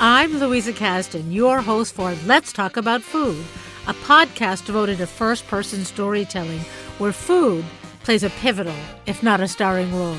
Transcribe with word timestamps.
I'm 0.00 0.38
Louisa 0.38 0.72
Kasdon, 0.72 1.34
your 1.34 1.60
host 1.60 1.92
for 1.92 2.14
Let's 2.24 2.52
Talk 2.52 2.76
About 2.76 3.02
Food, 3.02 3.44
a 3.88 3.94
podcast 3.94 4.64
devoted 4.64 4.98
to 4.98 5.08
first 5.08 5.44
person 5.48 5.84
storytelling 5.84 6.60
where 6.98 7.10
food 7.10 7.64
plays 8.04 8.22
a 8.22 8.30
pivotal, 8.30 8.76
if 9.06 9.24
not 9.24 9.40
a 9.40 9.48
starring 9.48 9.92
role. 9.92 10.16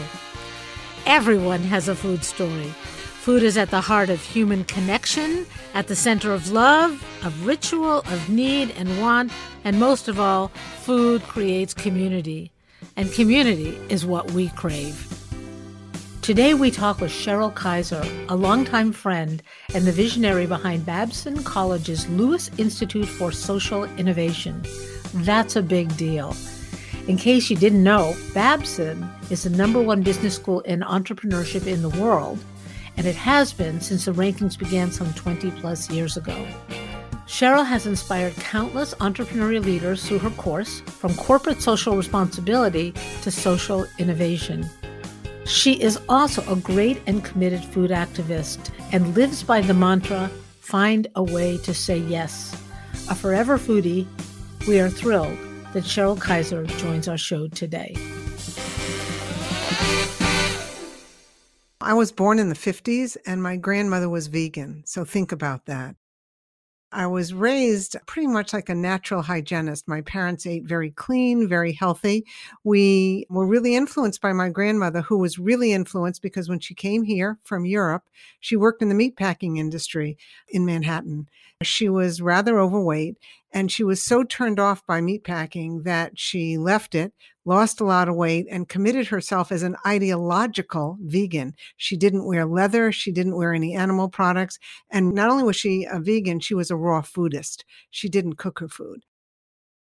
Everyone 1.05 1.61
has 1.61 1.87
a 1.87 1.95
food 1.95 2.25
story. 2.25 2.73
Food 3.21 3.41
is 3.41 3.57
at 3.57 3.69
the 3.69 3.79
heart 3.79 4.09
of 4.09 4.21
human 4.21 4.65
connection, 4.65 5.45
at 5.73 5.87
the 5.87 5.95
center 5.95 6.33
of 6.33 6.51
love, 6.51 7.01
of 7.23 7.47
ritual, 7.47 7.99
of 7.99 8.29
need 8.29 8.71
and 8.71 8.99
want, 8.99 9.31
and 9.63 9.79
most 9.79 10.09
of 10.09 10.19
all, 10.19 10.49
food 10.81 11.23
creates 11.23 11.73
community. 11.73 12.51
And 12.97 13.13
community 13.13 13.79
is 13.87 14.05
what 14.05 14.31
we 14.31 14.49
crave. 14.49 15.18
Today 16.29 16.53
we 16.53 16.69
talk 16.69 17.01
with 17.01 17.09
Cheryl 17.09 17.51
Kiser, 17.51 18.05
a 18.29 18.35
longtime 18.35 18.91
friend 18.91 19.41
and 19.73 19.83
the 19.83 19.91
visionary 19.91 20.45
behind 20.45 20.85
Babson 20.85 21.43
College's 21.43 22.07
Lewis 22.07 22.51
Institute 22.59 23.07
for 23.07 23.31
Social 23.31 23.85
Innovation. 23.97 24.63
That's 25.11 25.55
a 25.55 25.63
big 25.63 25.97
deal. 25.97 26.35
In 27.07 27.17
case 27.17 27.49
you 27.49 27.57
didn't 27.57 27.83
know, 27.83 28.15
Babson 28.35 29.09
is 29.31 29.41
the 29.41 29.49
number 29.49 29.81
one 29.81 30.03
business 30.03 30.35
school 30.35 30.59
in 30.59 30.81
entrepreneurship 30.81 31.65
in 31.65 31.81
the 31.81 31.89
world, 31.99 32.37
and 32.95 33.07
it 33.07 33.15
has 33.15 33.51
been 33.51 33.81
since 33.81 34.05
the 34.05 34.11
rankings 34.11 34.55
began 34.55 34.91
some 34.91 35.11
20 35.15 35.49
plus 35.59 35.89
years 35.89 36.15
ago. 36.15 36.47
Cheryl 37.25 37.65
has 37.65 37.87
inspired 37.87 38.35
countless 38.35 38.93
entrepreneurial 38.99 39.65
leaders 39.65 40.07
through 40.07 40.19
her 40.19 40.29
course, 40.29 40.81
from 40.81 41.15
corporate 41.15 41.63
social 41.63 41.97
responsibility 41.97 42.93
to 43.23 43.31
social 43.31 43.87
innovation. 43.97 44.69
She 45.49 45.81
is 45.81 45.99
also 46.07 46.43
a 46.47 46.55
great 46.55 47.01
and 47.07 47.25
committed 47.25 47.65
food 47.65 47.89
activist 47.89 48.69
and 48.91 49.15
lives 49.15 49.41
by 49.41 49.61
the 49.61 49.73
mantra 49.73 50.29
find 50.59 51.07
a 51.15 51.23
way 51.23 51.57
to 51.57 51.73
say 51.73 51.97
yes. 51.97 52.53
A 53.09 53.15
forever 53.15 53.57
foodie, 53.57 54.05
we 54.67 54.79
are 54.79 54.89
thrilled 54.91 55.35
that 55.73 55.85
Cheryl 55.85 56.21
Kiser 56.21 56.67
joins 56.77 57.07
our 57.07 57.17
show 57.17 57.47
today. 57.47 57.95
I 61.81 61.95
was 61.95 62.11
born 62.11 62.37
in 62.37 62.49
the 62.49 62.55
50s 62.55 63.17
and 63.25 63.41
my 63.41 63.55
grandmother 63.55 64.07
was 64.07 64.27
vegan. 64.27 64.83
So 64.85 65.03
think 65.03 65.31
about 65.31 65.65
that. 65.65 65.95
I 66.91 67.05
was 67.05 67.33
raised 67.33 67.95
pretty 68.07 68.27
much 68.27 68.51
like 68.51 68.67
a 68.67 68.75
natural 68.75 69.21
hygienist. 69.21 69.87
My 69.87 70.01
parents 70.01 70.47
ate 70.47 70.65
very 70.65 70.89
clean, 70.89 71.47
very 71.47 71.71
healthy. 71.71 72.25
We 72.63 73.27
were 73.29 73.45
really 73.45 73.75
influenced 73.75 74.21
by 74.21 74.33
my 74.33 74.49
grandmother, 74.49 75.01
who 75.01 75.19
was 75.19 75.37
really 75.37 75.71
influenced 75.71 76.23
because 76.23 76.49
when 76.49 76.59
she 76.59 76.73
came 76.73 77.03
here 77.03 77.37
from 77.43 77.65
Europe, 77.65 78.03
she 78.39 78.55
worked 78.55 78.81
in 78.81 78.89
the 78.89 78.95
meatpacking 78.95 79.57
industry 79.59 80.17
in 80.47 80.65
Manhattan. 80.65 81.29
She 81.61 81.89
was 81.89 82.21
rather 82.21 82.59
overweight 82.59 83.17
and 83.51 83.71
she 83.71 83.83
was 83.83 84.03
so 84.03 84.23
turned 84.23 84.59
off 84.59 84.85
by 84.85 85.01
meatpacking 85.01 85.83
that 85.83 86.19
she 86.19 86.57
left 86.57 86.93
it, 86.93 87.13
lost 87.45 87.81
a 87.81 87.85
lot 87.85 88.07
of 88.07 88.15
weight, 88.15 88.45
and 88.49 88.69
committed 88.69 89.07
herself 89.07 89.51
as 89.51 89.63
an 89.63 89.75
ideological 89.85 90.97
vegan. 91.01 91.53
She 91.77 91.97
didn't 91.97 92.25
wear 92.25 92.45
leather, 92.45 92.91
she 92.91 93.11
didn't 93.11 93.35
wear 93.35 93.53
any 93.53 93.75
animal 93.75 94.09
products. 94.09 94.59
And 94.91 95.13
not 95.13 95.29
only 95.29 95.43
was 95.43 95.55
she 95.55 95.85
a 95.85 95.99
vegan, 95.99 96.39
she 96.39 96.53
was 96.53 96.69
a 96.69 96.75
raw 96.75 97.01
foodist. 97.01 97.63
She 97.89 98.09
didn't 98.09 98.35
cook 98.35 98.59
her 98.59 98.69
food. 98.69 99.01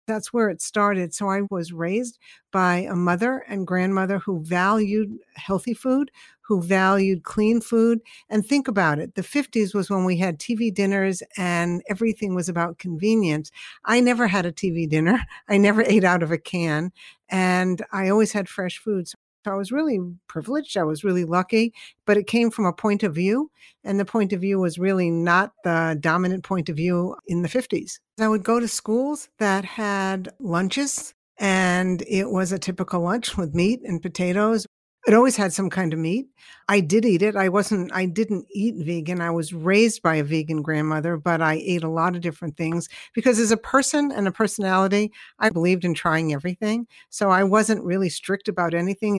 That's 0.06 0.33
where 0.33 0.48
it 0.48 0.62
started. 0.62 1.12
So 1.12 1.28
I 1.28 1.43
was 1.50 1.72
raised 1.72 2.19
by 2.53 2.87
a 2.88 2.94
mother 2.94 3.44
and 3.48 3.66
grandmother 3.66 4.21
who 4.21 4.44
valued 4.44 5.19
healthy 5.34 5.75
food, 5.75 6.12
who 6.47 6.62
valued 6.62 7.25
clean 7.25 7.61
food. 7.61 8.01
And 8.31 8.47
think 8.47 8.69
about 8.69 8.99
it 8.99 9.15
the 9.15 9.23
50s 9.23 9.75
was 9.75 9.91
when 9.91 10.05
we 10.05 10.17
had 10.17 10.39
TV 10.39 10.73
dinners 10.73 11.23
and 11.37 11.83
everything 11.89 12.34
was 12.34 12.49
about 12.49 12.79
convenience. 12.79 13.51
I 13.84 14.01
never 14.01 14.27
had 14.27 14.47
a 14.47 14.53
TV 14.53 14.89
dinner, 14.89 15.21
I 15.49 15.59
never 15.59 15.83
ate 15.83 16.05
out 16.05 16.23
of 16.23 16.33
a 16.33 16.39
can, 16.39 16.93
and 17.29 17.84
I 17.93 18.09
always 18.09 18.33
had 18.33 18.49
fresh 18.49 18.79
foods. 18.79 19.15
So 19.45 19.53
I 19.53 19.57
was 19.57 19.71
really 19.71 20.01
privileged. 20.27 20.77
I 20.77 20.83
was 20.83 21.05
really 21.05 21.25
lucky, 21.25 21.73
but 22.05 22.17
it 22.17 22.27
came 22.27 22.51
from 22.51 22.67
a 22.67 22.73
point 22.73 23.05
of 23.05 23.15
view. 23.15 23.49
And 23.84 24.01
the 24.01 24.05
point 24.05 24.33
of 24.33 24.41
view 24.41 24.59
was 24.59 24.77
really 24.77 25.09
not 25.09 25.53
the 25.63 25.97
dominant 26.01 26.43
point 26.43 26.69
of 26.69 26.75
view 26.75 27.15
in 27.28 27.43
the 27.43 27.49
50s. 27.49 28.01
I 28.19 28.27
would 28.27 28.43
go 28.43 28.59
to 28.59 28.67
schools 28.67 29.28
that 29.39 29.65
had 29.65 30.31
lunches, 30.41 31.15
and 31.39 32.03
it 32.09 32.28
was 32.28 32.51
a 32.51 32.59
typical 32.59 33.03
lunch 33.03 33.37
with 33.37 33.55
meat 33.55 33.83
and 33.84 34.03
potatoes. 34.03 34.67
It 35.06 35.15
always 35.15 35.37
had 35.37 35.53
some 35.53 35.71
kind 35.71 35.93
of 35.93 36.00
meat. 36.00 36.27
I 36.69 36.81
did 36.81 37.05
eat 37.05 37.22
it. 37.22 37.37
I 37.37 37.49
wasn't, 37.49 37.93
I 37.94 38.06
didn't 38.06 38.47
eat 38.53 38.75
vegan. 38.84 39.21
I 39.21 39.31
was 39.31 39.53
raised 39.53 40.03
by 40.03 40.17
a 40.17 40.25
vegan 40.25 40.62
grandmother, 40.62 41.17
but 41.17 41.41
I 41.41 41.55
ate 41.65 41.84
a 41.84 41.89
lot 41.89 42.17
of 42.17 42.22
different 42.22 42.56
things 42.56 42.89
because 43.15 43.39
as 43.39 43.53
a 43.53 43.56
person 43.56 44.11
and 44.11 44.27
a 44.27 44.33
personality, 44.33 45.12
I 45.39 45.50
believed 45.50 45.84
in 45.84 45.95
trying 45.95 46.33
everything. 46.33 46.89
So 47.09 47.31
I 47.31 47.45
wasn't 47.45 47.84
really 47.84 48.09
strict 48.09 48.49
about 48.49 48.75
anything. 48.75 49.19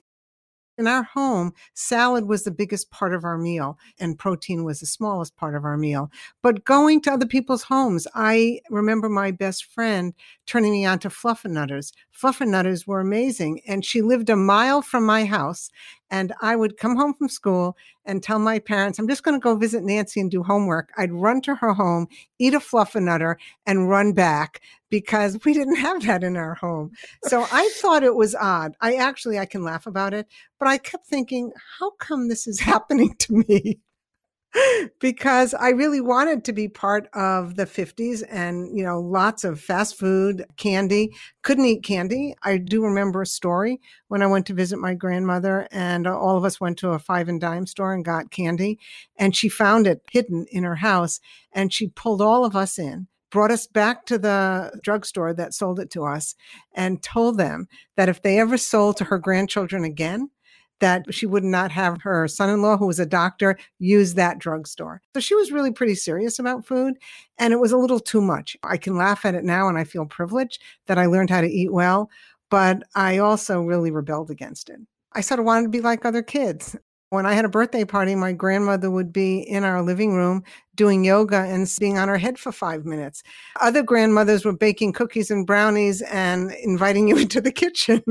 In 0.78 0.86
our 0.86 1.02
home, 1.02 1.54
salad 1.74 2.28
was 2.28 2.44
the 2.44 2.52
biggest 2.52 2.92
part 2.92 3.12
of 3.12 3.24
our 3.24 3.36
meal 3.36 3.76
and 3.98 4.16
protein 4.16 4.62
was 4.62 4.78
the 4.78 4.86
smallest 4.86 5.36
part 5.36 5.56
of 5.56 5.64
our 5.64 5.76
meal. 5.76 6.08
But 6.40 6.64
going 6.64 7.00
to 7.00 7.12
other 7.12 7.26
people's 7.26 7.64
homes, 7.64 8.06
I 8.14 8.60
remember 8.70 9.08
my 9.08 9.32
best 9.32 9.64
friend 9.64 10.14
turning 10.46 10.70
me 10.70 10.86
on 10.86 11.00
to 11.00 11.08
Fluffernutters. 11.08 11.92
Fluffernutters 12.16 12.86
were 12.86 13.00
amazing. 13.00 13.60
And 13.66 13.84
she 13.84 14.02
lived 14.02 14.30
a 14.30 14.36
mile 14.36 14.80
from 14.80 15.04
my 15.04 15.24
house. 15.24 15.68
And 16.10 16.32
I 16.40 16.56
would 16.56 16.76
come 16.76 16.96
home 16.96 17.14
from 17.14 17.28
school 17.28 17.76
and 18.04 18.22
tell 18.22 18.38
my 18.38 18.58
parents, 18.58 18.98
I'm 18.98 19.08
just 19.08 19.22
going 19.22 19.38
to 19.38 19.42
go 19.42 19.56
visit 19.56 19.84
Nancy 19.84 20.20
and 20.20 20.30
do 20.30 20.42
homework. 20.42 20.90
I'd 20.96 21.12
run 21.12 21.40
to 21.42 21.54
her 21.56 21.74
home, 21.74 22.08
eat 22.38 22.54
a 22.54 22.60
Fluffernutter, 22.60 23.36
and 23.66 23.88
run 23.88 24.12
back 24.12 24.60
because 24.90 25.38
we 25.44 25.52
didn't 25.52 25.76
have 25.76 26.02
that 26.06 26.24
in 26.24 26.36
our 26.36 26.54
home. 26.54 26.92
So 27.24 27.46
I 27.52 27.70
thought 27.76 28.02
it 28.02 28.14
was 28.14 28.34
odd. 28.34 28.74
I 28.80 28.94
actually, 28.96 29.38
I 29.38 29.46
can 29.46 29.62
laugh 29.62 29.86
about 29.86 30.14
it, 30.14 30.26
but 30.58 30.68
I 30.68 30.78
kept 30.78 31.06
thinking, 31.06 31.52
how 31.78 31.90
come 31.92 32.28
this 32.28 32.46
is 32.46 32.60
happening 32.72 33.14
to 33.18 33.44
me? 33.48 33.78
Because 35.00 35.54
I 35.54 35.70
really 35.70 36.00
wanted 36.00 36.44
to 36.44 36.52
be 36.52 36.68
part 36.68 37.08
of 37.12 37.56
the 37.56 37.66
50s 37.66 38.22
and, 38.28 38.76
you 38.76 38.82
know, 38.82 39.00
lots 39.00 39.44
of 39.44 39.60
fast 39.60 39.98
food, 39.98 40.44
candy. 40.56 41.12
Couldn't 41.42 41.66
eat 41.66 41.82
candy. 41.82 42.34
I 42.42 42.58
do 42.58 42.82
remember 42.82 43.22
a 43.22 43.26
story 43.26 43.80
when 44.08 44.22
I 44.22 44.26
went 44.26 44.46
to 44.46 44.54
visit 44.54 44.78
my 44.78 44.94
grandmother, 44.94 45.68
and 45.70 46.06
all 46.06 46.36
of 46.36 46.44
us 46.44 46.60
went 46.60 46.78
to 46.78 46.90
a 46.90 46.98
five 46.98 47.28
and 47.28 47.40
dime 47.40 47.66
store 47.66 47.92
and 47.92 48.04
got 48.04 48.30
candy. 48.30 48.78
And 49.16 49.36
she 49.36 49.48
found 49.48 49.86
it 49.86 50.02
hidden 50.10 50.46
in 50.50 50.64
her 50.64 50.76
house, 50.76 51.20
and 51.52 51.72
she 51.72 51.88
pulled 51.88 52.22
all 52.22 52.44
of 52.44 52.56
us 52.56 52.78
in 52.78 53.08
brought 53.30 53.50
us 53.50 53.66
back 53.66 54.06
to 54.06 54.18
the 54.18 54.72
drugstore 54.82 55.34
that 55.34 55.52
sold 55.52 55.78
it 55.78 55.90
to 55.90 56.04
us 56.04 56.34
and 56.74 57.02
told 57.02 57.36
them 57.36 57.68
that 57.96 58.08
if 58.08 58.22
they 58.22 58.38
ever 58.38 58.56
sold 58.56 58.96
to 58.96 59.04
her 59.04 59.18
grandchildren 59.18 59.84
again, 59.84 60.30
that 60.80 61.12
she 61.12 61.26
would 61.26 61.44
not 61.44 61.70
have 61.70 62.02
her 62.02 62.28
son 62.28 62.50
in 62.50 62.62
law, 62.62 62.76
who 62.76 62.86
was 62.86 63.00
a 63.00 63.06
doctor, 63.06 63.58
use 63.78 64.14
that 64.14 64.38
drugstore. 64.38 65.00
So 65.14 65.20
she 65.20 65.34
was 65.34 65.52
really 65.52 65.72
pretty 65.72 65.94
serious 65.94 66.38
about 66.38 66.66
food. 66.66 66.94
And 67.38 67.52
it 67.52 67.60
was 67.60 67.72
a 67.72 67.78
little 67.78 68.00
too 68.00 68.20
much. 68.20 68.56
I 68.62 68.76
can 68.76 68.96
laugh 68.96 69.24
at 69.24 69.34
it 69.34 69.44
now 69.44 69.68
and 69.68 69.78
I 69.78 69.84
feel 69.84 70.06
privileged 70.06 70.62
that 70.86 70.98
I 70.98 71.06
learned 71.06 71.30
how 71.30 71.40
to 71.40 71.50
eat 71.50 71.72
well, 71.72 72.10
but 72.50 72.82
I 72.94 73.18
also 73.18 73.60
really 73.60 73.90
rebelled 73.90 74.30
against 74.30 74.70
it. 74.70 74.80
I 75.12 75.20
sort 75.20 75.40
of 75.40 75.46
wanted 75.46 75.64
to 75.64 75.68
be 75.70 75.80
like 75.80 76.04
other 76.04 76.22
kids. 76.22 76.76
When 77.10 77.24
I 77.24 77.32
had 77.32 77.46
a 77.46 77.48
birthday 77.48 77.86
party, 77.86 78.14
my 78.14 78.32
grandmother 78.32 78.90
would 78.90 79.14
be 79.14 79.38
in 79.38 79.64
our 79.64 79.80
living 79.82 80.12
room 80.12 80.44
doing 80.74 81.04
yoga 81.04 81.38
and 81.38 81.66
sitting 81.66 81.96
on 81.96 82.08
her 82.08 82.18
head 82.18 82.38
for 82.38 82.52
five 82.52 82.84
minutes. 82.84 83.22
Other 83.60 83.82
grandmothers 83.82 84.44
were 84.44 84.52
baking 84.52 84.92
cookies 84.92 85.30
and 85.30 85.46
brownies 85.46 86.02
and 86.02 86.52
inviting 86.62 87.08
you 87.08 87.16
into 87.18 87.40
the 87.40 87.50
kitchen 87.50 88.02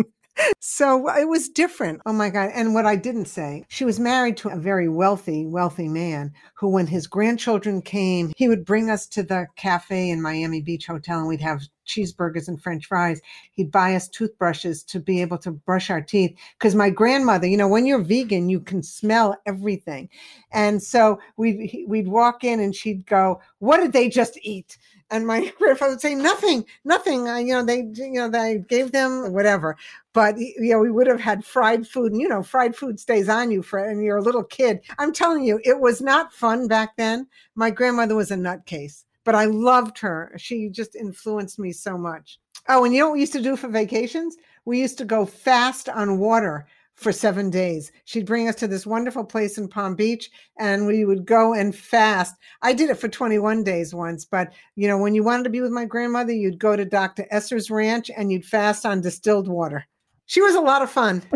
so 0.59 1.09
it 1.15 1.27
was 1.27 1.49
different. 1.49 2.01
Oh 2.05 2.13
my 2.13 2.29
God. 2.29 2.51
And 2.53 2.73
what 2.73 2.85
I 2.85 2.95
didn't 2.95 3.25
say, 3.25 3.65
she 3.69 3.85
was 3.85 3.99
married 3.99 4.37
to 4.37 4.49
a 4.49 4.57
very 4.57 4.89
wealthy, 4.89 5.45
wealthy 5.45 5.87
man 5.87 6.33
who, 6.55 6.69
when 6.69 6.87
his 6.87 7.07
grandchildren 7.07 7.81
came, 7.81 8.33
he 8.35 8.47
would 8.47 8.65
bring 8.65 8.89
us 8.89 9.07
to 9.07 9.23
the 9.23 9.47
cafe 9.55 10.09
in 10.09 10.21
Miami 10.21 10.61
Beach 10.61 10.87
Hotel 10.87 11.19
and 11.19 11.27
we'd 11.27 11.41
have 11.41 11.61
cheeseburgers 11.87 12.47
and 12.47 12.61
french 12.61 12.85
fries. 12.85 13.21
He'd 13.53 13.71
buy 13.71 13.95
us 13.95 14.07
toothbrushes 14.07 14.83
to 14.85 14.99
be 14.99 15.21
able 15.21 15.37
to 15.39 15.51
brush 15.51 15.89
our 15.89 16.01
teeth. 16.01 16.37
Because 16.57 16.75
my 16.75 16.89
grandmother, 16.89 17.47
you 17.47 17.57
know, 17.57 17.67
when 17.67 17.85
you're 17.85 17.99
vegan, 17.99 18.49
you 18.49 18.59
can 18.59 18.83
smell 18.83 19.37
everything. 19.45 20.09
And 20.51 20.83
so 20.83 21.19
we'd, 21.37 21.85
we'd 21.87 22.07
walk 22.07 22.43
in 22.43 22.59
and 22.59 22.75
she'd 22.75 23.05
go, 23.05 23.41
What 23.59 23.77
did 23.77 23.93
they 23.93 24.09
just 24.09 24.37
eat? 24.41 24.77
And 25.11 25.25
my 25.25 25.51
grandfather 25.57 25.93
would 25.93 26.01
say 26.01 26.15
nothing 26.15 26.65
nothing. 26.83 27.27
I, 27.27 27.39
you 27.39 27.53
know 27.53 27.63
they 27.63 27.87
you 27.93 28.13
know 28.13 28.29
they 28.29 28.59
gave 28.59 28.91
them 28.91 29.33
whatever. 29.33 29.77
But 30.13 30.37
you 30.37 30.71
know 30.71 30.79
we 30.79 30.91
would 30.91 31.07
have 31.07 31.19
had 31.19 31.45
fried 31.45 31.87
food 31.87 32.11
and 32.11 32.21
you 32.21 32.27
know 32.27 32.43
fried 32.43 32.75
food 32.75 32.99
stays 32.99 33.29
on 33.29 33.51
you 33.51 33.61
for 33.61 33.79
and 33.79 34.03
you're 34.03 34.17
a 34.17 34.21
little 34.21 34.43
kid. 34.43 34.81
I'm 34.99 35.13
telling 35.13 35.43
you 35.43 35.59
it 35.63 35.79
was 35.79 36.01
not 36.01 36.33
fun 36.33 36.67
back 36.67 36.95
then. 36.97 37.27
My 37.55 37.69
grandmother 37.69 38.15
was 38.15 38.31
a 38.31 38.35
nutcase 38.35 39.03
but 39.27 39.35
i 39.35 39.43
loved 39.43 39.99
her. 39.99 40.31
She 40.37 40.69
just 40.69 40.95
influenced 40.95 41.59
me 41.59 41.73
so 41.73 41.97
much. 41.97 42.39
Oh 42.69 42.85
and 42.85 42.93
you 42.93 43.01
know 43.01 43.07
what 43.07 43.15
we 43.15 43.19
used 43.19 43.33
to 43.33 43.41
do 43.41 43.57
for 43.57 43.67
vacations? 43.67 44.37
We 44.63 44.79
used 44.79 44.97
to 44.99 45.05
go 45.05 45.25
fast 45.25 45.89
on 45.89 46.17
water 46.17 46.65
for 46.97 47.11
seven 47.11 47.49
days. 47.49 47.91
She'd 48.05 48.25
bring 48.25 48.49
us 48.49 48.55
to 48.55 48.67
this 48.67 48.85
wonderful 48.85 49.23
place 49.23 49.57
in 49.57 49.67
Palm 49.67 49.95
Beach 49.95 50.29
and 50.59 50.85
we 50.85 51.05
would 51.05 51.25
go 51.25 51.53
and 51.53 51.75
fast. 51.75 52.35
I 52.63 52.73
did 52.73 52.89
it 52.89 52.97
for 52.97 53.07
21 53.07 53.63
days 53.63 53.93
once, 53.93 54.25
but 54.25 54.51
you 54.75 54.87
know, 54.87 54.97
when 54.97 55.15
you 55.15 55.23
wanted 55.23 55.43
to 55.43 55.51
be 55.51 55.61
with 55.61 55.71
my 55.71 55.85
grandmother, 55.85 56.33
you'd 56.33 56.59
go 56.59 56.75
to 56.75 56.83
Dr. 56.83 57.25
Esser's 57.29 57.71
ranch 57.71 58.11
and 58.17 58.31
you'd 58.31 58.45
fast 58.45 58.85
on 58.85 59.01
distilled 59.01 59.47
water. 59.47 59.85
She 60.25 60.41
was 60.41 60.55
a 60.55 60.61
lot 60.61 60.81
of 60.81 60.91
fun. 60.91 61.23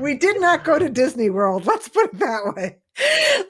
we 0.00 0.16
did 0.16 0.40
not 0.40 0.64
go 0.64 0.78
to 0.78 0.88
Disney 0.88 1.30
World. 1.30 1.66
Let's 1.66 1.88
put 1.88 2.06
it 2.06 2.18
that 2.18 2.54
way. 2.56 2.78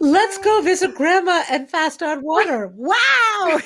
Let's 0.01 0.37
go 0.39 0.61
visit 0.63 0.95
grandma 0.95 1.45
and 1.49 1.71
fast 1.71 2.03
on 2.03 2.23
water. 2.23 2.71
Wow. 2.75 2.95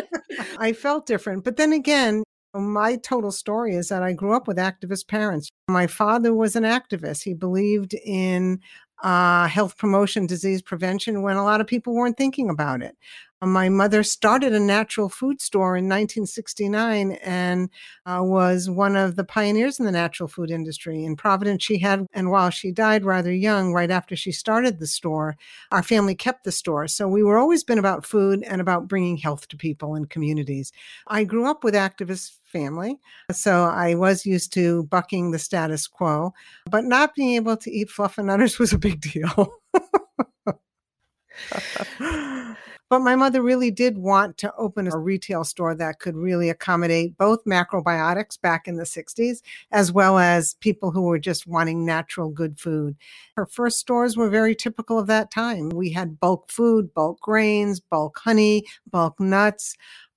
I 0.58 0.72
felt 0.72 1.06
different. 1.06 1.44
But 1.44 1.56
then 1.56 1.72
again, 1.72 2.22
my 2.60 2.96
total 2.96 3.30
story 3.30 3.74
is 3.74 3.88
that 3.88 4.02
I 4.02 4.12
grew 4.12 4.34
up 4.34 4.46
with 4.48 4.56
activist 4.56 5.08
parents. 5.08 5.50
My 5.68 5.86
father 5.86 6.34
was 6.34 6.56
an 6.56 6.64
activist. 6.64 7.22
He 7.22 7.34
believed 7.34 7.94
in 7.94 8.60
uh, 9.02 9.46
health 9.46 9.76
promotion, 9.76 10.26
disease 10.26 10.62
prevention 10.62 11.22
when 11.22 11.36
a 11.36 11.44
lot 11.44 11.60
of 11.60 11.66
people 11.66 11.94
weren't 11.94 12.16
thinking 12.16 12.48
about 12.50 12.82
it. 12.82 12.96
My 13.42 13.68
mother 13.68 14.02
started 14.02 14.54
a 14.54 14.60
natural 14.60 15.10
food 15.10 15.42
store 15.42 15.76
in 15.76 15.84
1969 15.84 17.12
and 17.22 17.68
uh, 18.06 18.20
was 18.22 18.70
one 18.70 18.96
of 18.96 19.16
the 19.16 19.24
pioneers 19.24 19.78
in 19.78 19.84
the 19.84 19.92
natural 19.92 20.26
food 20.26 20.50
industry. 20.50 21.04
In 21.04 21.16
Providence, 21.16 21.62
she 21.62 21.78
had, 21.78 22.06
and 22.14 22.30
while 22.30 22.48
she 22.48 22.72
died 22.72 23.04
rather 23.04 23.32
young, 23.32 23.74
right 23.74 23.90
after 23.90 24.16
she 24.16 24.32
started 24.32 24.78
the 24.78 24.86
store, 24.86 25.36
our 25.70 25.82
family 25.82 26.14
kept 26.14 26.44
the 26.44 26.52
store. 26.52 26.88
So 26.88 27.06
we 27.06 27.22
were 27.22 27.36
always 27.36 27.62
been 27.62 27.78
about 27.78 28.06
food 28.06 28.42
and 28.42 28.60
about 28.60 28.88
bringing 28.88 29.18
health 29.18 29.48
to 29.48 29.56
people 29.56 29.94
and 29.94 30.08
communities. 30.08 30.72
I 31.06 31.24
grew 31.24 31.46
up 31.46 31.62
with 31.62 31.74
activist 31.74 32.38
family. 32.44 32.98
So 33.32 33.64
I 33.64 33.96
was 33.96 34.24
used 34.24 34.52
to 34.54 34.84
bucking 34.84 35.32
the 35.32 35.38
status 35.38 35.86
quo, 35.86 36.32
but 36.70 36.84
not 36.84 37.14
being 37.14 37.34
able 37.34 37.58
to 37.58 37.70
eat 37.70 37.90
fluffernutters 37.90 38.58
was 38.58 38.72
a 38.72 38.78
big 38.78 39.02
deal. 39.02 39.52
But 42.88 43.00
my 43.00 43.16
mother 43.16 43.42
really 43.42 43.72
did 43.72 43.98
want 43.98 44.38
to 44.38 44.54
open 44.56 44.86
a 44.86 44.96
retail 44.96 45.42
store 45.42 45.74
that 45.74 45.98
could 45.98 46.16
really 46.16 46.48
accommodate 46.48 47.18
both 47.18 47.44
macrobiotics 47.44 48.40
back 48.40 48.68
in 48.68 48.76
the 48.76 48.84
60s, 48.84 49.42
as 49.72 49.90
well 49.90 50.18
as 50.18 50.54
people 50.60 50.92
who 50.92 51.02
were 51.02 51.18
just 51.18 51.48
wanting 51.48 51.84
natural, 51.84 52.30
good 52.30 52.60
food. 52.60 52.96
Her 53.34 53.46
first 53.46 53.78
stores 53.78 54.16
were 54.16 54.30
very 54.30 54.54
typical 54.54 54.98
of 54.98 55.08
that 55.08 55.32
time. 55.32 55.70
We 55.70 55.90
had 55.90 56.20
bulk 56.20 56.50
food, 56.50 56.94
bulk 56.94 57.20
grains, 57.20 57.80
bulk 57.80 58.18
honey, 58.22 58.64
bulk 58.90 59.18
nuts 59.18 59.74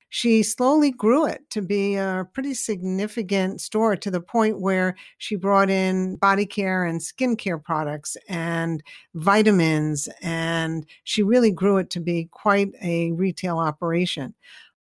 she 0.09 0.43
slowly 0.43 0.91
grew 0.91 1.25
it 1.25 1.49
to 1.51 1.61
be 1.61 1.95
a 1.95 2.27
pretty 2.33 2.53
significant 2.53 3.61
store 3.61 3.95
to 3.95 4.11
the 4.11 4.21
point 4.21 4.59
where 4.59 4.95
she 5.17 5.35
brought 5.35 5.69
in 5.69 6.15
body 6.17 6.45
care 6.45 6.83
and 6.83 6.99
skincare 6.99 7.63
products 7.63 8.17
and 8.27 8.83
vitamins. 9.15 10.09
And 10.21 10.85
she 11.03 11.23
really 11.23 11.51
grew 11.51 11.77
it 11.77 11.89
to 11.91 11.99
be 11.99 12.27
quite 12.31 12.71
a 12.81 13.11
retail 13.11 13.59
operation. 13.59 14.33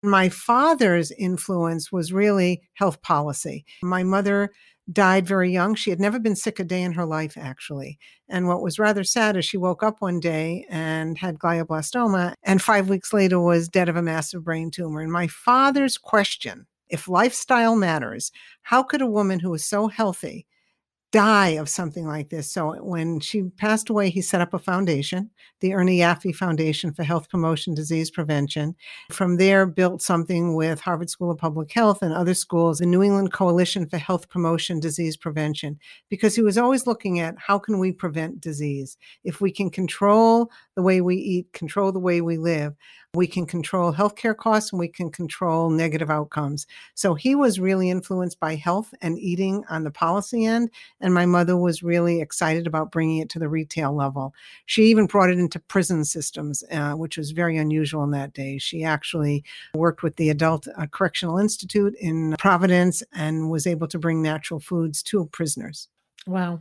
My 0.03 0.29
father's 0.29 1.11
influence 1.13 1.91
was 1.91 2.13
really 2.13 2.63
health 2.75 3.03
policy. 3.03 3.65
My 3.83 4.05
mother 4.05 4.51
died 4.93 5.27
very 5.27 5.53
young. 5.53 5.75
She 5.75 5.91
had 5.91 6.01
never 6.01 6.19
been 6.19 6.37
sick 6.37 6.61
a 6.61 6.65
day 6.65 6.83
in 6.83 6.93
her 6.93 7.05
life, 7.05 7.37
actually. 7.37 7.99
And 8.29 8.47
what 8.47 8.63
was 8.63 8.79
rather 8.79 9.05
sad 9.05 9.37
is 9.37 9.45
she 9.45 9.57
woke 9.57 9.83
up 9.83 10.01
one 10.01 10.21
day 10.21 10.65
and 10.71 11.19
had 11.19 11.39
glioblastoma, 11.39 12.35
and 12.43 12.63
five 12.63 12.89
weeks 12.89 13.13
later 13.13 13.41
was 13.41 13.69
dead 13.69 13.89
of 13.89 13.97
a 13.97 14.03
massive 14.03 14.45
brain 14.45 14.71
tumor. 14.71 15.01
And 15.01 15.13
my 15.13 15.27
father's 15.27 15.99
question 15.99 16.67
if 16.89 17.07
lifestyle 17.07 17.77
matters, 17.77 18.33
how 18.63 18.83
could 18.83 19.03
a 19.03 19.07
woman 19.07 19.41
who 19.41 19.51
was 19.51 19.65
so 19.65 19.89
healthy 19.89 20.47
die 21.11 21.51
of 21.51 21.69
something 21.69 22.07
like 22.07 22.29
this. 22.29 22.53
So 22.53 22.75
when 22.83 23.21
she 23.21 23.45
passed 23.57 23.89
away, 23.89 24.11
he 24.11 24.21
set 24.21 24.43
up 24.43 24.53
a 24.53 24.59
foundation, 24.59 25.31
the 25.61 25.73
Ernie 25.73 25.99
Yaffe 25.99 26.35
Foundation 26.35 26.93
for 26.93 27.03
Health 27.03 27.31
Promotion 27.31 27.75
Disease 27.75 28.11
Prevention. 28.11 28.75
From 29.11 29.37
there, 29.39 29.65
built 29.65 30.03
something 30.03 30.55
with 30.55 30.81
Harvard 30.81 31.09
School 31.09 31.31
of 31.31 31.39
Public 31.39 31.73
Health 31.73 32.03
and 32.03 32.13
other 32.13 32.35
schools, 32.35 32.79
the 32.79 32.87
New 32.87 33.03
England 33.03 33.33
Coalition 33.33 33.89
for 33.89 33.97
Health 33.97 34.29
Promotion 34.29 34.81
Disease 34.81 35.17
Prevention, 35.17 35.79
because 36.11 36.35
he 36.35 36.43
was 36.43 36.59
always 36.59 36.87
looking 36.87 37.21
at 37.21 37.37
how 37.39 37.59
can 37.59 37.79
we 37.79 37.91
prevent 37.91 38.41
disease? 38.41 38.99
If 39.25 39.41
we 39.41 39.51
can 39.51 39.71
control 39.71 40.51
the 40.77 40.83
way 40.83 41.01
we 41.01 41.17
eat, 41.17 41.53
control 41.55 41.91
the 41.91 41.99
way 41.99 42.21
we 42.21 42.37
live, 42.37 42.75
we 43.15 43.27
can 43.27 43.47
control 43.47 43.93
healthcare 43.93 44.37
costs 44.37 44.73
and 44.73 44.79
we 44.79 44.89
can 44.89 45.11
control 45.11 45.71
negative 45.71 46.11
outcomes. 46.11 46.67
So 46.95 47.15
he 47.15 47.35
was 47.35 47.59
really 47.59 47.89
influenced 47.89 48.39
by 48.39 48.55
health 48.55 48.93
and 49.01 49.19
eating 49.19 49.65
on 49.71 49.85
the 49.85 49.91
policy 49.91 50.45
end. 50.45 50.71
And 51.01 51.15
my 51.15 51.25
mother 51.25 51.57
was 51.57 51.83
really 51.83 52.21
excited 52.21 52.67
about 52.67 52.93
bringing 52.93 53.19
it 53.19 53.31
to 53.31 53.39
the 53.39 53.49
retail 53.49 53.95
level. 53.95 54.35
She 54.67 54.85
even 54.85 55.07
brought 55.07 55.31
it 55.31 55.39
into 55.39 55.59
prison 55.59 56.05
systems, 56.05 56.63
uh, 56.71 56.93
which 56.93 57.17
was 57.17 57.31
very 57.31 57.57
unusual 57.57 58.05
in 58.05 58.11
that 58.11 58.35
day. 58.35 58.59
She 58.59 58.85
actually 58.85 59.43
worked 59.75 60.03
with 60.03 60.17
the 60.17 60.29
Adult 60.29 60.69
uh, 60.77 60.87
Correctional 60.87 61.39
Institute 61.39 61.95
in 61.99 62.37
Providence 62.39 63.03
and 63.15 63.51
was 63.51 63.67
able 63.67 63.89
to 63.89 63.99
bring 63.99 64.21
natural 64.21 64.61
foods 64.61 65.03
to 65.05 65.25
prisoners. 65.27 65.89
Wow. 66.27 66.61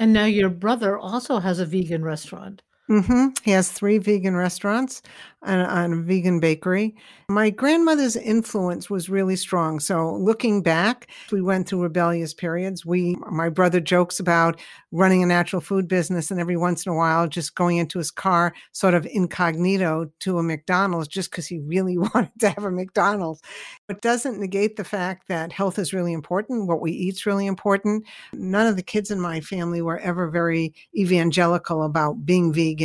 And 0.00 0.12
now 0.12 0.24
your 0.24 0.50
brother 0.50 0.98
also 0.98 1.38
has 1.38 1.60
a 1.60 1.64
vegan 1.64 2.04
restaurant. 2.04 2.62
Mm-hmm. 2.88 3.28
He 3.42 3.50
has 3.50 3.70
three 3.70 3.98
vegan 3.98 4.36
restaurants 4.36 5.02
and, 5.42 5.60
and, 5.60 5.92
a 5.92 5.96
vegan 5.96 6.38
bakery. 6.38 6.94
My 7.28 7.50
grandmother's 7.50 8.14
influence 8.14 8.88
was 8.88 9.10
really 9.10 9.34
strong. 9.34 9.80
So 9.80 10.14
looking 10.14 10.62
back, 10.62 11.08
we 11.32 11.42
went 11.42 11.68
through 11.68 11.82
rebellious 11.82 12.32
periods. 12.32 12.86
We, 12.86 13.16
my 13.30 13.48
brother 13.48 13.80
jokes 13.80 14.20
about 14.20 14.60
running 14.92 15.22
a 15.22 15.26
natural 15.26 15.60
food 15.60 15.88
business 15.88 16.30
and 16.30 16.40
every 16.40 16.56
once 16.56 16.86
in 16.86 16.92
a 16.92 16.94
while 16.94 17.26
just 17.26 17.56
going 17.56 17.78
into 17.78 17.98
his 17.98 18.12
car 18.12 18.54
sort 18.70 18.94
of 18.94 19.06
incognito 19.06 20.10
to 20.20 20.38
a 20.38 20.42
McDonald's 20.42 21.08
just 21.08 21.30
because 21.30 21.46
he 21.46 21.58
really 21.58 21.98
wanted 22.14 22.30
to 22.38 22.50
have 22.50 22.64
a 22.64 22.70
McDonald's. 22.70 23.42
It 23.88 24.00
doesn't 24.00 24.38
negate 24.38 24.76
the 24.76 24.84
fact 24.84 25.26
that 25.26 25.52
health 25.52 25.78
is 25.78 25.92
really 25.92 26.12
important. 26.12 26.68
What 26.68 26.80
we 26.80 26.92
eat 26.92 27.14
is 27.14 27.26
really 27.26 27.46
important. 27.46 28.04
None 28.32 28.68
of 28.68 28.76
the 28.76 28.82
kids 28.82 29.10
in 29.10 29.20
my 29.20 29.40
family 29.40 29.82
were 29.82 29.98
ever 29.98 30.30
very 30.30 30.72
evangelical 30.94 31.82
about 31.82 32.24
being 32.24 32.52
vegan 32.52 32.75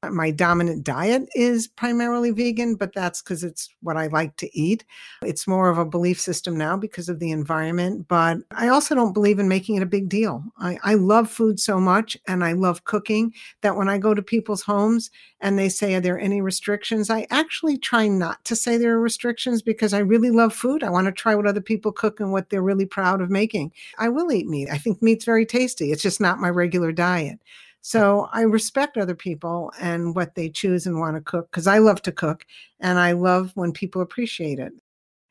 Uh, 0.00 0.10
my 0.10 0.30
dominant 0.30 0.84
diet 0.84 1.28
is 1.34 1.66
primarily 1.66 2.30
vegan, 2.30 2.76
but 2.76 2.94
that's 2.94 3.20
because 3.20 3.42
it's 3.42 3.68
what 3.82 3.96
I 3.96 4.06
like 4.06 4.36
to 4.36 4.56
eat. 4.56 4.84
It's 5.22 5.48
more 5.48 5.68
of 5.68 5.76
a 5.76 5.84
belief 5.84 6.20
system 6.20 6.56
now 6.56 6.76
because 6.76 7.08
of 7.08 7.18
the 7.18 7.32
environment, 7.32 8.06
but 8.06 8.38
I 8.52 8.68
also 8.68 8.94
don't 8.94 9.12
believe 9.12 9.40
in 9.40 9.48
making 9.48 9.74
it 9.74 9.82
a 9.82 9.86
big 9.86 10.08
deal. 10.08 10.44
I, 10.58 10.78
I 10.84 10.94
love 10.94 11.28
food 11.28 11.58
so 11.58 11.80
much 11.80 12.16
and 12.28 12.44
I 12.44 12.52
love 12.52 12.84
cooking 12.84 13.34
that 13.62 13.76
when 13.76 13.88
I 13.88 13.98
go 13.98 14.14
to 14.14 14.22
people's 14.22 14.62
homes 14.62 15.10
and 15.40 15.58
they 15.58 15.68
say, 15.68 15.96
Are 15.96 16.00
there 16.00 16.18
any 16.18 16.40
restrictions? 16.40 17.10
I 17.10 17.26
actually 17.30 17.76
try 17.76 18.06
not 18.06 18.44
to 18.44 18.54
say 18.54 18.76
there 18.76 18.94
are 18.94 19.00
restrictions 19.00 19.62
because 19.62 19.92
I 19.92 19.98
really 19.98 20.30
love 20.30 20.54
food. 20.54 20.84
I 20.84 20.90
want 20.90 21.06
to 21.06 21.12
try 21.12 21.34
what 21.34 21.46
other 21.46 21.60
people 21.60 21.90
cook 21.90 22.20
and 22.20 22.30
what 22.30 22.50
they're 22.50 22.62
really 22.62 22.86
proud 22.86 23.20
of 23.20 23.30
making. 23.30 23.72
I 23.98 24.10
will 24.10 24.30
eat 24.30 24.46
meat. 24.46 24.68
I 24.70 24.78
think 24.78 25.02
meat's 25.02 25.24
very 25.24 25.44
tasty. 25.44 25.90
It's 25.90 26.02
just 26.02 26.20
not 26.20 26.38
my 26.38 26.50
regular 26.50 26.92
diet. 26.92 27.40
So 27.88 28.28
I 28.34 28.42
respect 28.42 28.98
other 28.98 29.14
people 29.14 29.72
and 29.80 30.14
what 30.14 30.34
they 30.34 30.50
choose 30.50 30.86
and 30.86 31.00
want 31.00 31.16
to 31.16 31.22
cook 31.22 31.50
because 31.50 31.66
I 31.66 31.78
love 31.78 32.02
to 32.02 32.12
cook 32.12 32.44
and 32.80 32.98
I 32.98 33.12
love 33.12 33.52
when 33.54 33.72
people 33.72 34.02
appreciate 34.02 34.58
it. 34.58 34.74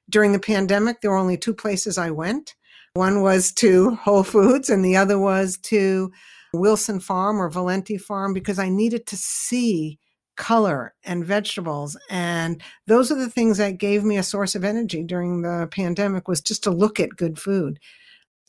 During 0.10 0.32
the 0.32 0.40
pandemic, 0.40 1.00
there 1.00 1.12
were 1.12 1.18
only 1.18 1.38
two 1.38 1.54
places 1.54 2.00
I 2.00 2.10
went. 2.10 2.56
One 2.96 3.22
was 3.22 3.52
to 3.62 3.92
Whole 3.92 4.24
Foods 4.24 4.72
and 4.72 4.84
the 4.84 4.98
other 4.98 5.20
was 5.20 5.60
to 5.66 6.12
Wilson 6.52 7.00
Farm 7.00 7.40
or 7.40 7.48
Valenti 7.48 7.96
Farm 7.96 8.34
because 8.34 8.58
I 8.58 8.70
needed 8.70 9.06
to 9.06 9.18
see 9.18 10.00
color 10.36 10.96
and 11.04 11.24
vegetables 11.24 11.96
and 12.10 12.60
those 12.88 13.12
are 13.12 13.20
the 13.20 13.30
things 13.30 13.60
that 13.60 13.78
gave 13.78 14.04
me 14.04 14.18
a 14.18 14.24
source 14.24 14.56
of 14.56 14.64
energy 14.64 15.04
during 15.04 15.44
the 15.44 15.68
pandemic 15.70 16.28
was 16.28 16.42
just 16.42 16.64
to 16.64 16.72
look 16.72 17.00
at 17.00 17.10
good 17.18 17.40
food 17.40 17.80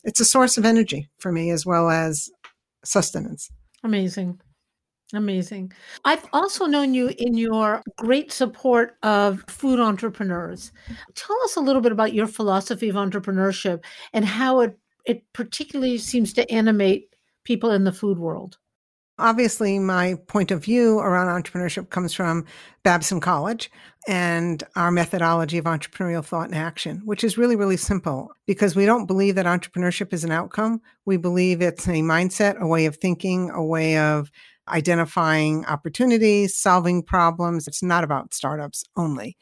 it's 0.03 0.19
a 0.19 0.25
source 0.25 0.55
of 0.55 0.65
energy 0.65 1.09
for 1.17 1.31
me 1.31 1.49
as 1.49 1.65
well 1.65 1.89
as 1.89 2.29
sustenance 2.85 3.49
Amazing. 3.83 4.39
Amazing. 5.13 5.71
I've 6.05 6.25
also 6.33 6.65
known 6.65 6.93
you 6.93 7.11
in 7.17 7.35
your 7.35 7.81
great 7.97 8.31
support 8.31 8.97
of 9.01 9.43
food 9.47 9.79
entrepreneurs. 9.79 10.71
Tell 11.15 11.35
us 11.43 11.55
a 11.55 11.61
little 11.61 11.81
bit 11.81 11.91
about 11.91 12.13
your 12.13 12.27
philosophy 12.27 12.89
of 12.89 12.95
entrepreneurship 12.95 13.83
and 14.13 14.23
how 14.23 14.59
it, 14.59 14.77
it 15.05 15.23
particularly 15.33 15.97
seems 15.97 16.31
to 16.33 16.51
animate 16.51 17.15
people 17.43 17.71
in 17.71 17.85
the 17.85 17.91
food 17.91 18.19
world. 18.19 18.59
Obviously, 19.19 19.79
my 19.79 20.15
point 20.27 20.51
of 20.51 20.63
view 20.63 20.99
around 20.99 21.27
entrepreneurship 21.27 21.89
comes 21.89 22.13
from 22.13 22.45
Babson 22.83 23.19
College 23.19 23.69
and 24.07 24.63
our 24.75 24.91
methodology 24.91 25.57
of 25.57 25.65
entrepreneurial 25.65 26.23
thought 26.23 26.47
and 26.47 26.55
action, 26.55 27.01
which 27.05 27.23
is 27.23 27.37
really, 27.37 27.55
really 27.55 27.77
simple 27.77 28.31
because 28.47 28.75
we 28.75 28.85
don't 28.85 29.05
believe 29.05 29.35
that 29.35 29.45
entrepreneurship 29.45 30.13
is 30.13 30.23
an 30.23 30.31
outcome. 30.31 30.81
We 31.05 31.17
believe 31.17 31.61
it's 31.61 31.87
a 31.87 32.01
mindset, 32.01 32.59
a 32.59 32.67
way 32.67 32.85
of 32.85 32.95
thinking, 32.95 33.51
a 33.51 33.63
way 33.63 33.97
of 33.97 34.31
identifying 34.69 35.65
opportunities, 35.65 36.55
solving 36.55 37.03
problems. 37.03 37.67
It's 37.67 37.83
not 37.83 38.03
about 38.03 38.33
startups 38.33 38.83
only. 38.95 39.37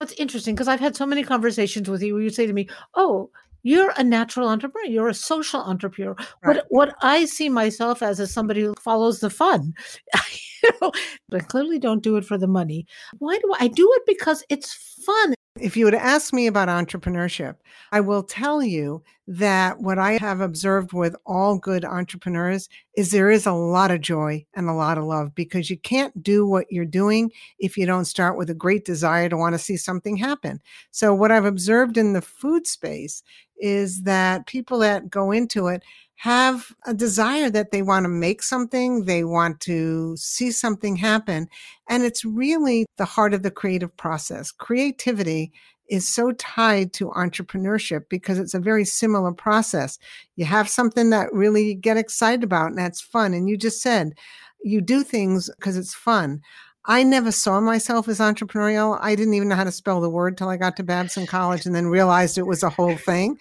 It's 0.00 0.12
interesting 0.14 0.54
because 0.54 0.68
I've 0.68 0.80
had 0.80 0.96
so 0.96 1.06
many 1.06 1.22
conversations 1.22 1.88
with 1.88 2.02
you 2.02 2.14
where 2.14 2.22
you 2.22 2.30
say 2.30 2.46
to 2.46 2.52
me, 2.52 2.68
Oh, 2.94 3.30
you're 3.64 3.92
a 3.96 4.04
natural 4.04 4.48
entrepreneur. 4.48 4.86
You're 4.86 5.08
a 5.08 5.14
social 5.14 5.60
entrepreneur. 5.60 6.14
Right. 6.44 6.56
What 6.56 6.66
what 6.68 6.94
I 7.02 7.24
see 7.24 7.48
myself 7.48 8.02
as 8.02 8.20
is 8.20 8.32
somebody 8.32 8.60
who 8.60 8.74
follows 8.80 9.20
the 9.20 9.30
fun. 9.30 9.74
you 10.62 10.70
know, 10.80 10.92
I 11.32 11.40
clearly 11.40 11.78
don't 11.78 12.02
do 12.02 12.16
it 12.16 12.24
for 12.24 12.38
the 12.38 12.46
money. 12.46 12.86
Why 13.18 13.38
do 13.38 13.52
I, 13.58 13.64
I 13.64 13.68
do 13.68 13.90
it 13.96 14.02
because 14.06 14.44
it's 14.48 14.72
fun? 15.04 15.34
If 15.60 15.76
you 15.76 15.84
would 15.84 15.94
ask 15.94 16.34
me 16.34 16.48
about 16.48 16.68
entrepreneurship, 16.68 17.54
I 17.92 18.00
will 18.00 18.24
tell 18.24 18.60
you 18.60 19.04
that 19.28 19.78
what 19.78 20.00
I 20.00 20.18
have 20.18 20.40
observed 20.40 20.92
with 20.92 21.14
all 21.24 21.58
good 21.58 21.84
entrepreneurs 21.84 22.68
is 22.96 23.12
there 23.12 23.30
is 23.30 23.46
a 23.46 23.52
lot 23.52 23.92
of 23.92 24.00
joy 24.00 24.44
and 24.54 24.68
a 24.68 24.74
lot 24.74 24.98
of 24.98 25.04
love 25.04 25.32
because 25.32 25.70
you 25.70 25.78
can't 25.78 26.22
do 26.24 26.44
what 26.44 26.66
you're 26.70 26.84
doing 26.84 27.30
if 27.60 27.76
you 27.76 27.86
don't 27.86 28.04
start 28.04 28.36
with 28.36 28.50
a 28.50 28.54
great 28.54 28.84
desire 28.84 29.28
to 29.28 29.36
want 29.36 29.54
to 29.54 29.58
see 29.60 29.76
something 29.76 30.16
happen. 30.16 30.60
So, 30.90 31.14
what 31.14 31.30
I've 31.30 31.44
observed 31.44 31.96
in 31.96 32.14
the 32.14 32.22
food 32.22 32.66
space 32.66 33.22
is 33.58 34.02
that 34.02 34.46
people 34.46 34.78
that 34.80 35.10
go 35.10 35.30
into 35.30 35.68
it 35.68 35.82
have 36.16 36.72
a 36.86 36.94
desire 36.94 37.50
that 37.50 37.70
they 37.70 37.82
want 37.82 38.04
to 38.04 38.08
make 38.08 38.42
something, 38.42 39.04
they 39.04 39.24
want 39.24 39.60
to 39.60 40.16
see 40.16 40.50
something 40.50 40.96
happen. 40.96 41.48
And 41.88 42.02
it's 42.02 42.24
really 42.24 42.86
the 42.96 43.04
heart 43.04 43.34
of 43.34 43.42
the 43.42 43.50
creative 43.50 43.94
process. 43.96 44.50
Creativity 44.50 45.52
is 45.90 46.08
so 46.08 46.32
tied 46.32 46.92
to 46.94 47.10
entrepreneurship 47.10 48.08
because 48.08 48.38
it's 48.38 48.54
a 48.54 48.60
very 48.60 48.84
similar 48.84 49.32
process. 49.32 49.98
You 50.36 50.46
have 50.46 50.68
something 50.68 51.10
that 51.10 51.32
really 51.32 51.68
you 51.68 51.74
get 51.74 51.96
excited 51.96 52.42
about 52.42 52.68
and 52.68 52.78
that's 52.78 53.00
fun. 53.00 53.34
And 53.34 53.48
you 53.48 53.56
just 53.56 53.82
said 53.82 54.14
you 54.62 54.80
do 54.80 55.02
things 55.02 55.50
because 55.56 55.76
it's 55.76 55.94
fun. 55.94 56.40
I 56.86 57.02
never 57.02 57.32
saw 57.32 57.60
myself 57.60 58.08
as 58.08 58.18
entrepreneurial. 58.18 58.98
I 59.00 59.14
didn't 59.14 59.34
even 59.34 59.48
know 59.48 59.56
how 59.56 59.64
to 59.64 59.72
spell 59.72 60.02
the 60.02 60.10
word 60.10 60.36
till 60.36 60.50
I 60.50 60.58
got 60.58 60.76
to 60.76 60.82
Babson 60.82 61.26
College 61.26 61.64
and 61.64 61.74
then 61.74 61.86
realized 61.86 62.36
it 62.36 62.46
was 62.46 62.62
a 62.62 62.68
whole 62.68 62.96
thing. 62.96 63.38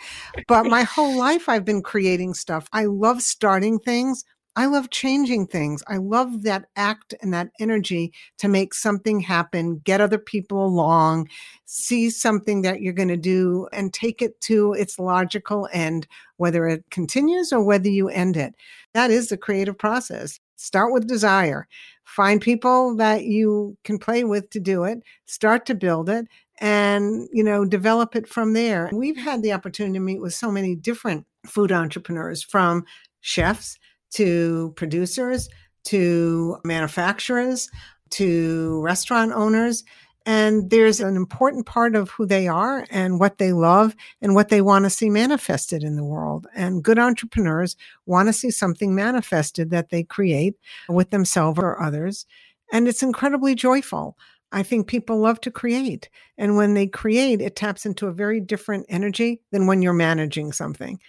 But 0.48 0.66
my 0.66 0.84
whole 0.84 1.18
life, 1.18 1.50
I've 1.50 1.66
been 1.66 1.82
creating 1.82 2.36
stuff. 2.36 2.70
I 2.72 2.86
love 2.86 3.22
starting 3.22 3.80
things. 3.80 4.24
I 4.56 4.68
love 4.68 4.92
changing 4.92 5.48
things. 5.48 5.84
I 5.88 5.98
love 5.98 6.44
that 6.44 6.66
act 6.76 7.16
and 7.22 7.34
that 7.34 7.50
energy 7.60 8.14
to 8.38 8.48
make 8.48 8.74
something 8.74 9.20
happen, 9.20 9.80
get 9.80 10.00
other 10.00 10.20
people 10.20 10.64
along, 10.64 11.28
see 11.66 12.10
something 12.12 12.62
that 12.62 12.80
you're 12.80 12.94
going 12.94 13.08
to 13.08 13.18
do 13.18 13.68
and 13.74 13.92
take 13.92 14.22
it 14.22 14.40
to 14.42 14.74
its 14.74 15.00
logical 15.00 15.68
end, 15.74 16.08
whether 16.38 16.68
it 16.68 16.86
continues 16.92 17.52
or 17.52 17.64
whether 17.64 17.90
you 17.90 18.10
end 18.10 18.38
it. 18.38 18.54
That 18.94 19.10
is 19.10 19.30
the 19.30 19.38
creative 19.38 19.78
process. 19.78 20.40
Start 20.56 20.94
with 20.94 21.08
desire 21.08 21.68
find 22.06 22.42
people 22.42 22.96
that 22.96 23.24
you 23.24 23.78
can 23.84 23.98
play 23.98 24.24
with 24.24 24.50
to 24.52 24.60
do 24.60 24.84
it, 24.84 25.02
start 25.26 25.66
to 25.66 25.76
build 25.76 26.10
it, 26.10 26.28
and 26.60 27.28
you 27.32 27.44
know 27.44 27.66
develop 27.66 28.16
it 28.16 28.28
from 28.28 28.54
there. 28.54 28.90
We've 28.94 29.18
had 29.18 29.42
the 29.42 29.54
opportunity 29.54 29.94
to 29.94 30.00
meet 30.00 30.22
with 30.22 30.34
so 30.34 30.52
many 30.52 30.76
different 30.76 31.26
food 31.46 31.72
entrepreneurs 31.72 32.44
from 32.44 32.86
chefs 33.22 33.78
to 34.12 34.74
producers 34.76 35.50
to 35.86 36.58
manufacturers 36.64 37.70
to 38.12 38.80
restaurant 38.82 39.32
owners 39.34 39.84
and 40.26 40.70
there's 40.70 41.02
an 41.02 41.18
important 41.18 41.66
part 41.66 41.96
of 41.96 42.12
who 42.12 42.26
they 42.26 42.48
are 42.48 42.88
and 42.92 43.20
what 43.20 43.40
they 43.40 43.54
love 43.54 43.96
and 44.22 44.36
what 44.36 44.50
they 44.50 44.62
want 44.62 44.86
to 44.86 44.92
see 44.92 45.10
manifested 45.10 45.84
in 45.84 45.98
the 45.98 46.06
world. 46.06 46.48
And 46.56 46.84
good 46.84 47.00
entrepreneurs 47.00 47.78
want 48.06 48.30
to 48.30 48.34
see 48.34 48.52
something 48.52 48.96
manifested 48.96 49.72
that 49.72 49.90
they 49.90 50.04
create 50.04 50.56
with 50.90 51.12
themselves 51.12 51.60
or 51.60 51.82
others. 51.82 52.26
And 52.72 52.88
it's 52.88 53.04
incredibly 53.04 53.56
joyful. 53.56 54.18
I 54.54 54.64
think 54.64 54.88
people 54.88 55.20
love 55.20 55.42
to 55.42 55.52
create. 55.52 56.10
And 56.38 56.58
when 56.58 56.76
they 56.76 56.88
create, 56.88 57.42
it 57.42 57.58
taps 57.58 57.86
into 57.86 58.08
a 58.08 58.14
very 58.14 58.40
different 58.40 58.86
energy 58.90 59.42
than 59.52 59.68
when 59.68 59.82
you're 59.82 59.94
managing 59.94 60.54
something. 60.54 61.00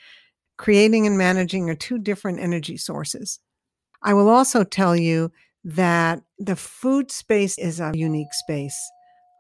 Creating 0.58 1.06
and 1.06 1.18
managing 1.18 1.70
are 1.70 1.76
two 1.76 1.98
different 1.98 2.40
energy 2.40 2.76
sources. 2.78 3.40
I 4.02 4.14
will 4.14 4.30
also 4.30 4.64
tell 4.64 4.96
you 4.96 5.32
that 5.64 6.22
the 6.38 6.56
food 6.56 7.10
space 7.12 7.58
is 7.58 7.80
a 7.80 7.92
unique 7.94 8.34
space 8.34 8.78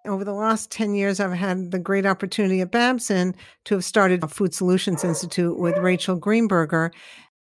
over 0.06 0.24
the 0.24 0.32
last 0.32 0.70
10 0.70 0.94
years, 0.94 1.18
I've 1.18 1.32
had 1.32 1.70
the 1.70 1.78
great 1.78 2.04
opportunity 2.04 2.60
at 2.60 2.70
Babson 2.70 3.34
to 3.64 3.76
have 3.76 3.84
started 3.84 4.22
a 4.22 4.28
Food 4.28 4.54
Solutions 4.54 5.02
Institute 5.02 5.58
with 5.58 5.78
Rachel 5.78 6.18
Greenberger. 6.18 6.90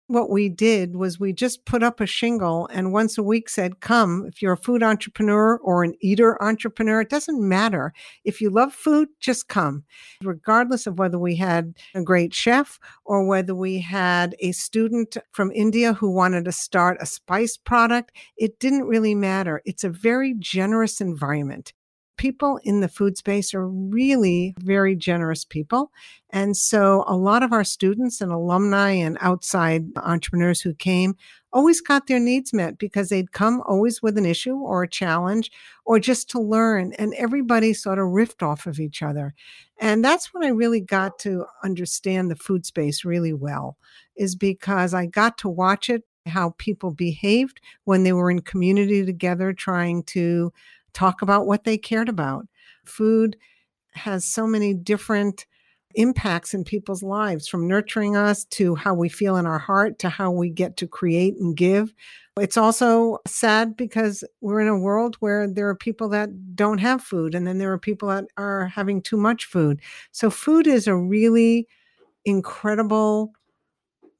What 0.07 0.29
we 0.29 0.47
did 0.49 0.95
was 0.95 1.19
we 1.19 1.33
just 1.33 1.65
put 1.65 1.81
up 1.81 1.99
a 1.99 2.05
shingle 2.05 2.67
and 2.71 2.93
once 2.93 3.17
a 3.17 3.23
week 3.23 3.49
said, 3.49 3.79
Come, 3.79 4.25
if 4.27 4.41
you're 4.41 4.53
a 4.53 4.57
food 4.57 4.83
entrepreneur 4.83 5.57
or 5.57 5.83
an 5.83 5.95
eater 6.01 6.41
entrepreneur, 6.41 7.01
it 7.01 7.09
doesn't 7.09 7.41
matter. 7.41 7.93
If 8.23 8.39
you 8.39 8.49
love 8.49 8.73
food, 8.73 9.07
just 9.19 9.47
come. 9.47 9.83
Regardless 10.21 10.87
of 10.87 10.99
whether 10.99 11.17
we 11.17 11.35
had 11.35 11.73
a 11.95 12.01
great 12.01 12.33
chef 12.33 12.79
or 13.05 13.25
whether 13.25 13.55
we 13.55 13.79
had 13.79 14.35
a 14.39 14.51
student 14.51 15.17
from 15.31 15.51
India 15.51 15.93
who 15.93 16.11
wanted 16.11 16.45
to 16.45 16.51
start 16.51 16.97
a 16.99 17.05
spice 17.05 17.57
product, 17.57 18.11
it 18.37 18.59
didn't 18.59 18.85
really 18.85 19.15
matter. 19.15 19.61
It's 19.65 19.85
a 19.85 19.89
very 19.89 20.35
generous 20.37 21.01
environment 21.01 21.73
people 22.17 22.59
in 22.63 22.79
the 22.79 22.87
food 22.87 23.17
space 23.17 23.53
are 23.53 23.67
really 23.67 24.53
very 24.59 24.95
generous 24.95 25.43
people. 25.45 25.91
And 26.29 26.55
so 26.55 27.03
a 27.07 27.15
lot 27.15 27.43
of 27.43 27.53
our 27.53 27.63
students 27.63 28.21
and 28.21 28.31
alumni 28.31 28.91
and 28.91 29.17
outside 29.21 29.85
entrepreneurs 29.97 30.61
who 30.61 30.73
came 30.73 31.15
always 31.51 31.81
got 31.81 32.07
their 32.07 32.19
needs 32.19 32.53
met 32.53 32.77
because 32.77 33.09
they'd 33.09 33.31
come 33.31 33.61
always 33.65 34.01
with 34.01 34.17
an 34.17 34.25
issue 34.25 34.55
or 34.55 34.83
a 34.83 34.89
challenge 34.89 35.51
or 35.85 35.99
just 35.99 36.29
to 36.31 36.39
learn. 36.39 36.93
And 36.93 37.13
everybody 37.15 37.73
sort 37.73 37.99
of 37.99 38.05
riffed 38.05 38.41
off 38.41 38.65
of 38.65 38.79
each 38.79 39.01
other. 39.01 39.33
And 39.79 40.03
that's 40.03 40.33
when 40.33 40.43
I 40.43 40.49
really 40.49 40.81
got 40.81 41.19
to 41.19 41.45
understand 41.63 42.31
the 42.31 42.35
food 42.35 42.65
space 42.65 43.05
really 43.05 43.33
well, 43.33 43.77
is 44.15 44.35
because 44.35 44.93
I 44.93 45.05
got 45.05 45.37
to 45.39 45.49
watch 45.49 45.89
it 45.89 46.03
how 46.25 46.55
people 46.57 46.91
behaved 46.91 47.59
when 47.83 48.03
they 48.03 48.13
were 48.13 48.31
in 48.31 48.39
community 48.39 49.05
together 49.05 49.51
trying 49.51 50.03
to 50.03 50.53
talk 50.93 51.21
about 51.21 51.47
what 51.47 51.63
they 51.63 51.77
cared 51.77 52.09
about. 52.09 52.47
Food 52.85 53.37
has 53.93 54.25
so 54.25 54.47
many 54.47 54.73
different 54.73 55.45
impacts 55.95 56.53
in 56.53 56.63
people's 56.63 57.03
lives 57.03 57.47
from 57.47 57.67
nurturing 57.67 58.15
us 58.15 58.45
to 58.45 58.75
how 58.75 58.93
we 58.93 59.09
feel 59.09 59.37
in 59.37 59.45
our 59.45 59.59
heart 59.59 59.99
to 59.99 60.09
how 60.09 60.31
we 60.31 60.49
get 60.49 60.77
to 60.77 60.87
create 60.87 61.35
and 61.35 61.55
give. 61.55 61.93
It's 62.39 62.57
also 62.57 63.19
sad 63.27 63.77
because 63.77 64.23
we're 64.41 64.61
in 64.61 64.67
a 64.67 64.77
world 64.77 65.17
where 65.19 65.47
there 65.47 65.69
are 65.69 65.75
people 65.75 66.09
that 66.09 66.55
don't 66.55 66.79
have 66.79 67.03
food, 67.03 67.35
and 67.35 67.45
then 67.45 67.59
there 67.59 67.71
are 67.71 67.77
people 67.77 68.09
that 68.09 68.25
are 68.37 68.65
having 68.67 69.01
too 69.01 69.17
much 69.17 69.45
food. 69.45 69.81
So, 70.11 70.31
food 70.31 70.65
is 70.65 70.87
a 70.87 70.95
really 70.95 71.67
incredible 72.25 73.33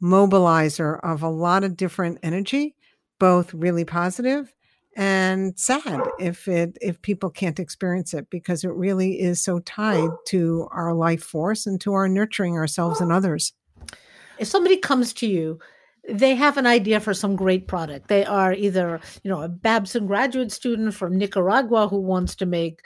mobilizer 0.01 0.99
of 1.01 1.23
a 1.23 1.29
lot 1.29 1.63
of 1.63 1.75
different 1.75 2.19
energy, 2.21 2.75
both 3.17 3.51
really 3.53 3.85
positive 3.85 4.53
and 4.95 5.57
sad 5.57 6.01
if 6.19 6.47
it 6.47 6.77
if 6.81 7.01
people 7.01 7.29
can't 7.29 7.59
experience 7.59 8.13
it 8.13 8.29
because 8.29 8.63
it 8.63 8.71
really 8.73 9.19
is 9.19 9.41
so 9.41 9.59
tied 9.59 10.09
to 10.27 10.67
our 10.71 10.93
life 10.93 11.23
force 11.23 11.65
and 11.65 11.81
to 11.81 11.93
our 11.93 12.07
nurturing 12.07 12.57
ourselves 12.57 13.01
and 13.01 13.12
others. 13.12 13.53
If 14.39 14.47
somebody 14.47 14.77
comes 14.77 15.13
to 15.13 15.27
you 15.27 15.59
they 16.09 16.35
have 16.35 16.57
an 16.57 16.67
idea 16.67 17.00
for 17.00 17.13
some 17.13 17.35
great 17.35 17.67
product. 17.67 18.09
They 18.09 18.25
are 18.25 18.53
either, 18.53 19.00
you 19.23 19.31
know, 19.31 19.41
a 19.41 19.47
Babson 19.47 20.05
graduate 20.05 20.51
student 20.51 20.93
from 20.93 21.17
Nicaragua 21.17 21.88
who 21.88 22.01
wants 22.01 22.35
to 22.35 22.45
make 22.45 22.81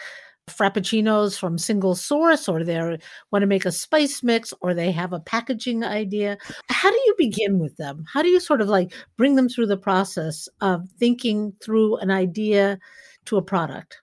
frappuccinos 0.50 1.38
from 1.38 1.58
single 1.58 1.96
source 1.96 2.48
or 2.48 2.64
they 2.64 2.98
want 3.32 3.44
to 3.44 3.48
make 3.48 3.66
a 3.66 3.72
spice 3.72 4.24
mix 4.24 4.54
or 4.62 4.74
they 4.74 4.92
have 4.92 5.14
a 5.14 5.20
packaging 5.20 5.84
idea. 5.84 6.38
How 6.70 6.90
do 6.90 6.98
you 7.06 7.16
begin 7.18 7.60
with 7.60 7.76
them? 7.78 8.06
How 8.12 8.22
do 8.22 8.30
you 8.30 8.40
sort 8.40 8.62
of 8.62 8.70
like 8.70 8.94
bring 9.18 9.36
them 9.36 9.50
through 9.50 9.68
the 9.68 9.78
process 9.78 10.48
of 10.62 10.88
thinking 11.00 11.54
through 11.62 11.98
an 11.98 12.12
idea 12.12 12.80
to 13.26 13.38
a 13.38 13.42
product 13.42 14.02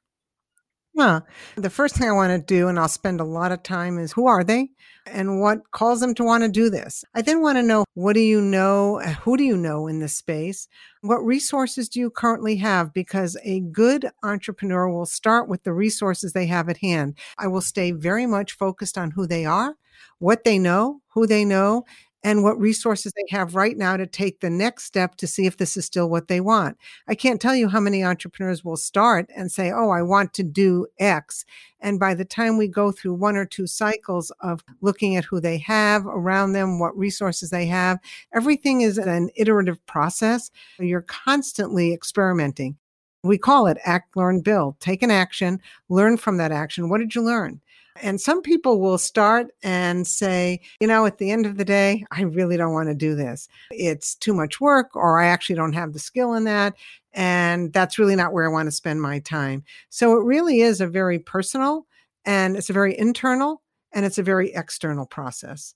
yeah. 0.95 1.21
The 1.57 1.71
first 1.71 1.97
thing 1.97 2.09
I 2.09 2.13
want 2.13 2.31
to 2.31 2.55
do, 2.55 2.69
and 2.69 2.79
I'll 2.79 2.89
spend 2.89 3.21
a 3.21 3.25
lot 3.25 3.51
of 3.51 3.63
time, 3.63 3.99
is 3.99 4.13
who 4.13 4.27
are 4.27 4.45
they 4.45 4.71
and 5.07 5.41
what 5.41 5.71
calls 5.73 6.01
them 6.01 6.15
to 6.15 6.25
want 6.25 6.45
to 6.45 6.49
do 6.49 6.71
this? 6.71 7.05
I 7.15 7.23
then 7.23 7.43
want 7.43 7.59
to 7.59 7.63
know 7.63 7.85
what 7.95 8.15
do 8.15 8.21
you 8.21 8.41
know? 8.41 9.01
Uh, 9.01 9.15
who 9.15 9.37
do 9.37 9.43
you 9.43 9.57
know 9.57 9.89
in 9.89 9.99
this 9.99 10.15
space? 10.15 10.69
What 11.01 11.25
resources 11.25 11.89
do 11.89 11.99
you 11.99 12.11
currently 12.11 12.57
have? 12.57 12.95
Because 12.95 13.37
a 13.43 13.61
good 13.61 14.09
entrepreneur 14.23 14.89
will 14.89 15.07
start 15.07 15.49
with 15.49 15.65
the 15.65 15.73
resources 15.73 16.33
they 16.33 16.47
have 16.47 16.69
at 16.69 16.79
hand. 16.79 17.19
I 17.39 17.49
will 17.49 17.61
stay 17.61 17.91
very 17.91 18.27
much 18.27 18.53
focused 18.53 18.97
on 18.97 19.11
who 19.11 19.27
they 19.27 19.45
are, 19.45 19.77
what 20.19 20.45
they 20.45 20.59
know, 20.59 21.01
who 21.13 21.27
they 21.27 21.45
know, 21.45 21.85
and 22.25 22.43
what 22.43 22.59
resources 22.59 23.13
they 23.13 23.37
have 23.37 23.55
right 23.55 23.77
now 23.77 23.99
to 23.99 24.07
take 24.07 24.41
the 24.41 24.49
next 24.49 24.85
step 24.85 25.15
to 25.17 25.27
see 25.27 25.45
if 25.47 25.59
this 25.59 25.77
is 25.77 25.85
still 25.85 26.09
what 26.09 26.27
they 26.27 26.41
want. 26.41 26.79
I 27.07 27.15
can't 27.15 27.41
tell 27.41 27.55
you 27.55 27.69
how 27.69 27.81
many 27.81 28.03
entrepreneurs 28.03 28.65
will 28.65 28.79
start 28.79 29.31
and 29.37 29.53
say, 29.53 29.71
Oh, 29.71 29.91
I 29.91 30.03
want 30.03 30.33
to 30.35 30.43
do 30.43 30.87
X. 30.99 31.45
And 31.81 32.01
by 32.01 32.15
the 32.15 32.25
time 32.25 32.57
we 32.57 32.67
go 32.67 32.91
through 32.91 33.15
one 33.15 33.37
or 33.37 33.45
two 33.45 33.67
cycles 33.67 34.33
of 34.41 34.65
looking 34.81 35.17
at 35.17 35.25
who 35.27 35.39
they 35.39 35.59
have 35.59 36.07
around 36.07 36.53
them, 36.53 36.79
what 36.79 36.97
resources 36.97 37.51
they 37.51 37.67
have, 37.67 37.99
everything 38.35 38.81
is 38.81 38.97
an 38.97 39.29
iterative 39.37 39.85
process. 39.85 40.51
You're 40.79 41.03
constantly 41.03 41.93
experimenting. 41.93 42.79
We 43.23 43.39
call 43.39 43.67
it 43.67 43.79
act, 43.85 44.17
learn, 44.17 44.41
build. 44.41 44.81
Take 44.81 45.03
an 45.03 45.11
action, 45.11 45.61
learn 45.89 46.17
from 46.17 46.39
that 46.39 46.53
action. 46.53 46.89
What 46.89 46.99
did 46.99 47.15
you 47.15 47.23
learn? 47.23 47.61
And 48.03 48.21
some 48.21 48.43
people 48.43 48.81
will 48.81 48.99
start 48.99 49.49
and 49.63 50.07
say, 50.07 50.61
you 50.81 50.87
know, 50.87 51.07
at 51.07 51.19
the 51.19 51.31
end 51.31 51.47
of 51.47 51.57
the 51.57 51.65
day, 51.65 52.05
I 52.11 52.23
really 52.23 52.57
don't 52.57 52.73
want 52.73 52.89
to 52.89 52.95
do 52.95 53.15
this. 53.15 53.49
It's 53.71 54.17
too 54.17 54.35
much 54.35 54.61
work, 54.61 54.97
or 54.97 55.21
I 55.21 55.27
actually 55.27 55.57
don't 55.57 55.75
have 55.75 55.93
the 55.93 55.99
skill 56.01 56.35
in 56.35 56.45
that. 56.45 56.75
And 57.13 57.73
that's 57.73 57.99
really 57.99 58.17
not 58.17 58.33
where 58.33 58.45
I 58.45 58.53
want 58.53 58.67
to 58.67 58.73
spend 58.73 59.01
my 59.01 59.21
time. 59.21 59.63
So 59.91 60.19
it 60.19 60.25
really 60.25 60.61
is 60.61 60.81
a 60.81 60.89
very 60.89 61.21
personal 61.21 61.87
and 62.25 62.57
it's 62.57 62.71
a 62.71 62.75
very 62.75 62.99
internal 62.99 63.63
and 63.93 64.05
it's 64.05 64.19
a 64.19 64.23
very 64.25 64.53
external 64.53 65.07
process. 65.07 65.75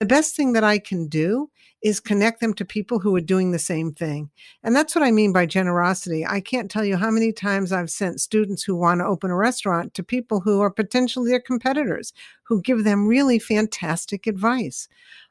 The 0.00 0.06
best 0.06 0.34
thing 0.34 0.54
that 0.54 0.64
I 0.64 0.78
can 0.78 1.08
do 1.08 1.50
is 1.82 2.00
connect 2.00 2.40
them 2.40 2.54
to 2.54 2.64
people 2.64 3.00
who 3.00 3.14
are 3.16 3.20
doing 3.20 3.50
the 3.50 3.58
same 3.58 3.92
thing. 3.92 4.30
And 4.62 4.74
that's 4.74 4.94
what 4.94 5.04
I 5.04 5.10
mean 5.10 5.30
by 5.30 5.44
generosity. 5.44 6.26
I 6.26 6.40
can't 6.40 6.70
tell 6.70 6.86
you 6.86 6.96
how 6.96 7.10
many 7.10 7.32
times 7.32 7.70
I've 7.70 7.90
sent 7.90 8.20
students 8.22 8.62
who 8.62 8.74
want 8.74 9.00
to 9.00 9.06
open 9.06 9.30
a 9.30 9.36
restaurant 9.36 9.92
to 9.94 10.02
people 10.02 10.40
who 10.40 10.62
are 10.62 10.70
potentially 10.70 11.30
their 11.30 11.40
competitors, 11.40 12.14
who 12.44 12.62
give 12.62 12.84
them 12.84 13.06
really 13.06 13.38
fantastic 13.38 14.26
advice. 14.26 14.88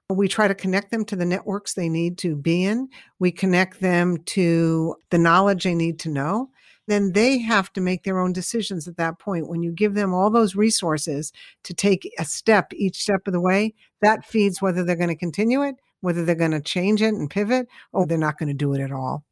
We 0.08 0.28
try 0.28 0.48
to 0.48 0.56
connect 0.56 0.92
them 0.92 1.04
to 1.06 1.16
the 1.16 1.26
networks 1.26 1.74
they 1.74 1.90
need 1.90 2.20
to 2.20 2.36
be 2.36 2.64
in. 2.64 2.90
We 3.18 3.32
connect 3.32 3.82
them 3.82 4.18
to 4.26 4.96
the 5.10 5.18
knowledge 5.18 5.64
they 5.64 5.76
need 5.76 5.98
to 6.02 6.10
know 6.10 6.50
then 6.90 7.14
they 7.14 7.38
have 7.40 7.72
to 7.74 7.82
make 7.82 8.04
their 8.04 8.20
own 8.20 8.34
decisions 8.34 8.88
at 8.88 8.98
that 8.98 9.20
point. 9.20 9.48
When 9.48 9.64
you 9.64 9.72
give 9.72 9.94
them 9.94 10.14
all 10.14 10.30
those 10.30 10.56
resources 10.56 11.32
to 11.64 11.74
take 11.74 12.12
a 12.18 12.26
step 12.26 12.74
each 12.74 12.98
step 13.02 13.28
of 13.28 13.34
the 13.34 13.42
way, 13.42 13.74
that 14.02 14.26
feeds 14.26 14.62
whether 14.62 14.84
they're 14.84 14.96
going 14.96 15.10
to 15.10 15.16
continue 15.16 15.62
it 15.64 15.76
whether 16.02 16.26
they're 16.26 16.36
going 16.36 16.52
to 16.52 16.62
change 16.62 17.02
it 17.02 17.14
and 17.14 17.30
pivot 17.30 17.68
or 17.92 18.06
they're 18.06 18.18
not 18.18 18.38
going 18.38 18.48
to 18.48 18.54
do 18.54 18.74
it 18.74 18.82
at 18.82 18.92
all. 18.92 19.24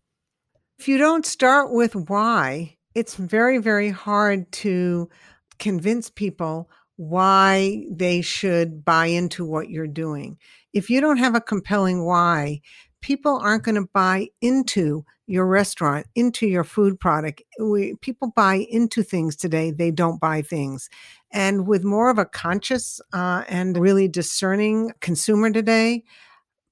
If 0.79 0.87
you 0.87 0.97
don't 0.97 1.25
start 1.25 1.71
with 1.71 1.95
why, 1.95 2.77
it's 2.93 3.15
very, 3.15 3.57
very 3.57 3.89
hard 3.89 4.51
to 4.53 5.09
convince 5.59 6.09
people 6.09 6.69
why 6.97 7.85
they 7.91 8.21
should 8.21 8.83
buy 8.83 9.07
into 9.07 9.45
what 9.45 9.69
you're 9.69 9.87
doing. 9.87 10.37
If 10.73 10.89
you 10.89 11.01
don't 11.01 11.17
have 11.17 11.35
a 11.35 11.41
compelling 11.41 12.05
why, 12.05 12.61
people 13.01 13.37
aren't 13.37 13.63
going 13.63 13.75
to 13.75 13.89
buy 13.93 14.29
into 14.41 15.05
your 15.27 15.45
restaurant, 15.45 16.07
into 16.15 16.47
your 16.47 16.63
food 16.63 16.99
product. 16.99 17.41
We, 17.59 17.95
people 18.01 18.31
buy 18.35 18.65
into 18.69 19.03
things 19.03 19.35
today, 19.35 19.71
they 19.71 19.91
don't 19.91 20.19
buy 20.19 20.41
things. 20.41 20.89
And 21.31 21.67
with 21.67 21.83
more 21.83 22.09
of 22.09 22.17
a 22.17 22.25
conscious 22.25 23.01
uh, 23.13 23.43
and 23.49 23.77
really 23.77 24.07
discerning 24.07 24.93
consumer 25.01 25.51
today, 25.51 26.03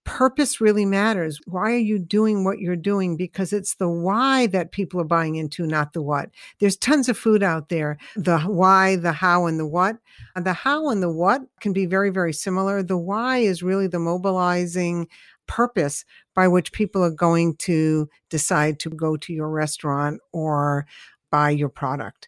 purpose 0.06 0.62
really 0.62 0.86
matters. 0.86 1.40
Why 1.48 1.72
are 1.72 1.78
you 1.78 2.00
doing 2.00 2.44
what 2.46 2.60
you're 2.60 2.76
doing? 2.76 3.18
Because 3.18 3.52
it's 3.52 3.76
the 3.76 3.90
why 3.90 4.48
that 4.48 4.72
people 4.72 5.02
are 5.02 5.06
buying 5.06 5.36
into, 5.36 5.68
not 5.68 5.94
the 5.94 6.02
what. 6.02 6.30
There's 6.60 6.78
tons 6.78 7.10
of 7.10 7.18
food 7.18 7.44
out 7.44 7.70
there. 7.70 7.98
The 8.16 8.40
why, 8.40 8.96
the 8.96 9.12
how, 9.12 9.48
and 9.48 9.60
the 9.60 9.66
what. 9.66 9.98
The 10.36 10.54
how 10.54 10.90
and 10.90 11.04
the 11.04 11.10
what 11.10 11.42
can 11.60 11.74
be 11.74 11.88
very, 11.88 12.12
very 12.12 12.34
similar. 12.34 12.84
The 12.84 12.98
why 12.98 13.40
is 13.40 13.64
really 13.64 13.88
the 13.88 14.00
mobilizing 14.00 15.08
purpose 15.48 16.06
by 16.34 16.48
which 16.48 16.72
people 16.72 17.04
are 17.04 17.12
going 17.12 17.56
to 17.58 18.10
decide 18.30 18.80
to 18.80 18.90
go 18.90 19.18
to 19.18 19.34
your 19.34 19.50
restaurant 19.50 20.20
or 20.32 20.86
buy 21.32 21.50
your 21.50 21.70
product. 21.70 22.28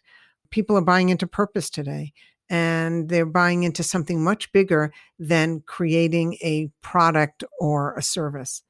People 0.50 0.76
are 0.76 0.82
buying 0.82 1.08
into 1.08 1.26
purpose 1.26 1.70
today 1.70 2.12
and 2.50 3.08
they're 3.08 3.26
buying 3.26 3.62
into 3.62 3.82
something 3.82 4.22
much 4.22 4.50
bigger 4.52 4.92
than 5.18 5.62
creating 5.66 6.34
a 6.42 6.70
product 6.82 7.44
or 7.60 7.94
a 7.94 8.02
service. 8.02 8.62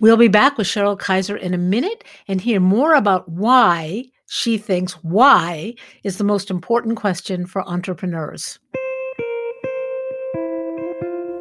We'll 0.00 0.18
be 0.18 0.28
back 0.28 0.58
with 0.58 0.66
Cheryl 0.66 0.98
Kiser 0.98 1.36
in 1.36 1.54
a 1.54 1.58
minute 1.58 2.04
and 2.28 2.40
hear 2.40 2.60
more 2.60 2.94
about 2.94 3.26
why 3.28 4.04
she 4.28 4.58
thinks 4.58 4.92
why 5.02 5.74
is 6.02 6.18
the 6.18 6.24
most 6.24 6.50
important 6.50 6.96
question 6.96 7.46
for 7.46 7.66
entrepreneurs. 7.66 8.58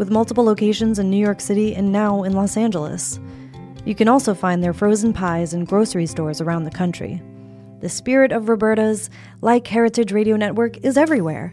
with 0.00 0.10
multiple 0.10 0.42
locations 0.42 0.98
in 0.98 1.10
New 1.10 1.18
York 1.18 1.42
City 1.42 1.74
and 1.76 1.92
now 1.92 2.22
in 2.22 2.32
Los 2.32 2.56
Angeles. 2.56 3.20
You 3.84 3.94
can 3.94 4.08
also 4.08 4.32
find 4.32 4.64
their 4.64 4.72
frozen 4.72 5.12
pies 5.12 5.52
in 5.52 5.66
grocery 5.66 6.06
stores 6.06 6.40
around 6.40 6.64
the 6.64 6.70
country. 6.70 7.22
The 7.80 7.90
spirit 7.90 8.32
of 8.32 8.48
Roberta's, 8.48 9.10
like 9.42 9.66
Heritage 9.66 10.10
Radio 10.10 10.36
Network, 10.36 10.78
is 10.78 10.96
everywhere. 10.96 11.52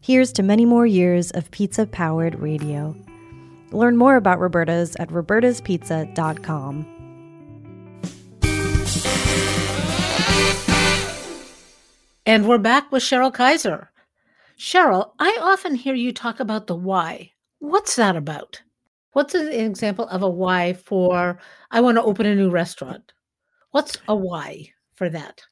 Here's 0.00 0.32
to 0.32 0.42
many 0.42 0.64
more 0.64 0.86
years 0.86 1.32
of 1.32 1.50
pizza 1.50 1.86
powered 1.86 2.40
radio. 2.40 2.96
Learn 3.72 3.98
more 3.98 4.16
about 4.16 4.40
Roberta's 4.40 4.96
at 4.96 5.10
robertaspizza.com. 5.10 6.86
And 12.24 12.48
we're 12.48 12.56
back 12.56 12.90
with 12.90 13.02
Cheryl 13.02 13.34
Kiser. 13.34 13.88
Cheryl, 14.58 15.10
I 15.18 15.36
often 15.42 15.74
hear 15.74 15.94
you 15.94 16.14
talk 16.14 16.40
about 16.40 16.68
the 16.68 16.74
why. 16.74 17.31
What's 17.62 17.94
that 17.94 18.16
about? 18.16 18.60
What's 19.12 19.36
an 19.36 19.46
example 19.52 20.08
of 20.08 20.22
a 20.22 20.28
why 20.28 20.72
for 20.72 21.38
I 21.70 21.80
want 21.80 21.96
to 21.96 22.02
open 22.02 22.26
a 22.26 22.34
new 22.34 22.50
restaurant? 22.50 23.12
What's 23.70 23.96
a 24.08 24.16
why 24.16 24.72
for 24.96 25.08
that? 25.08 25.42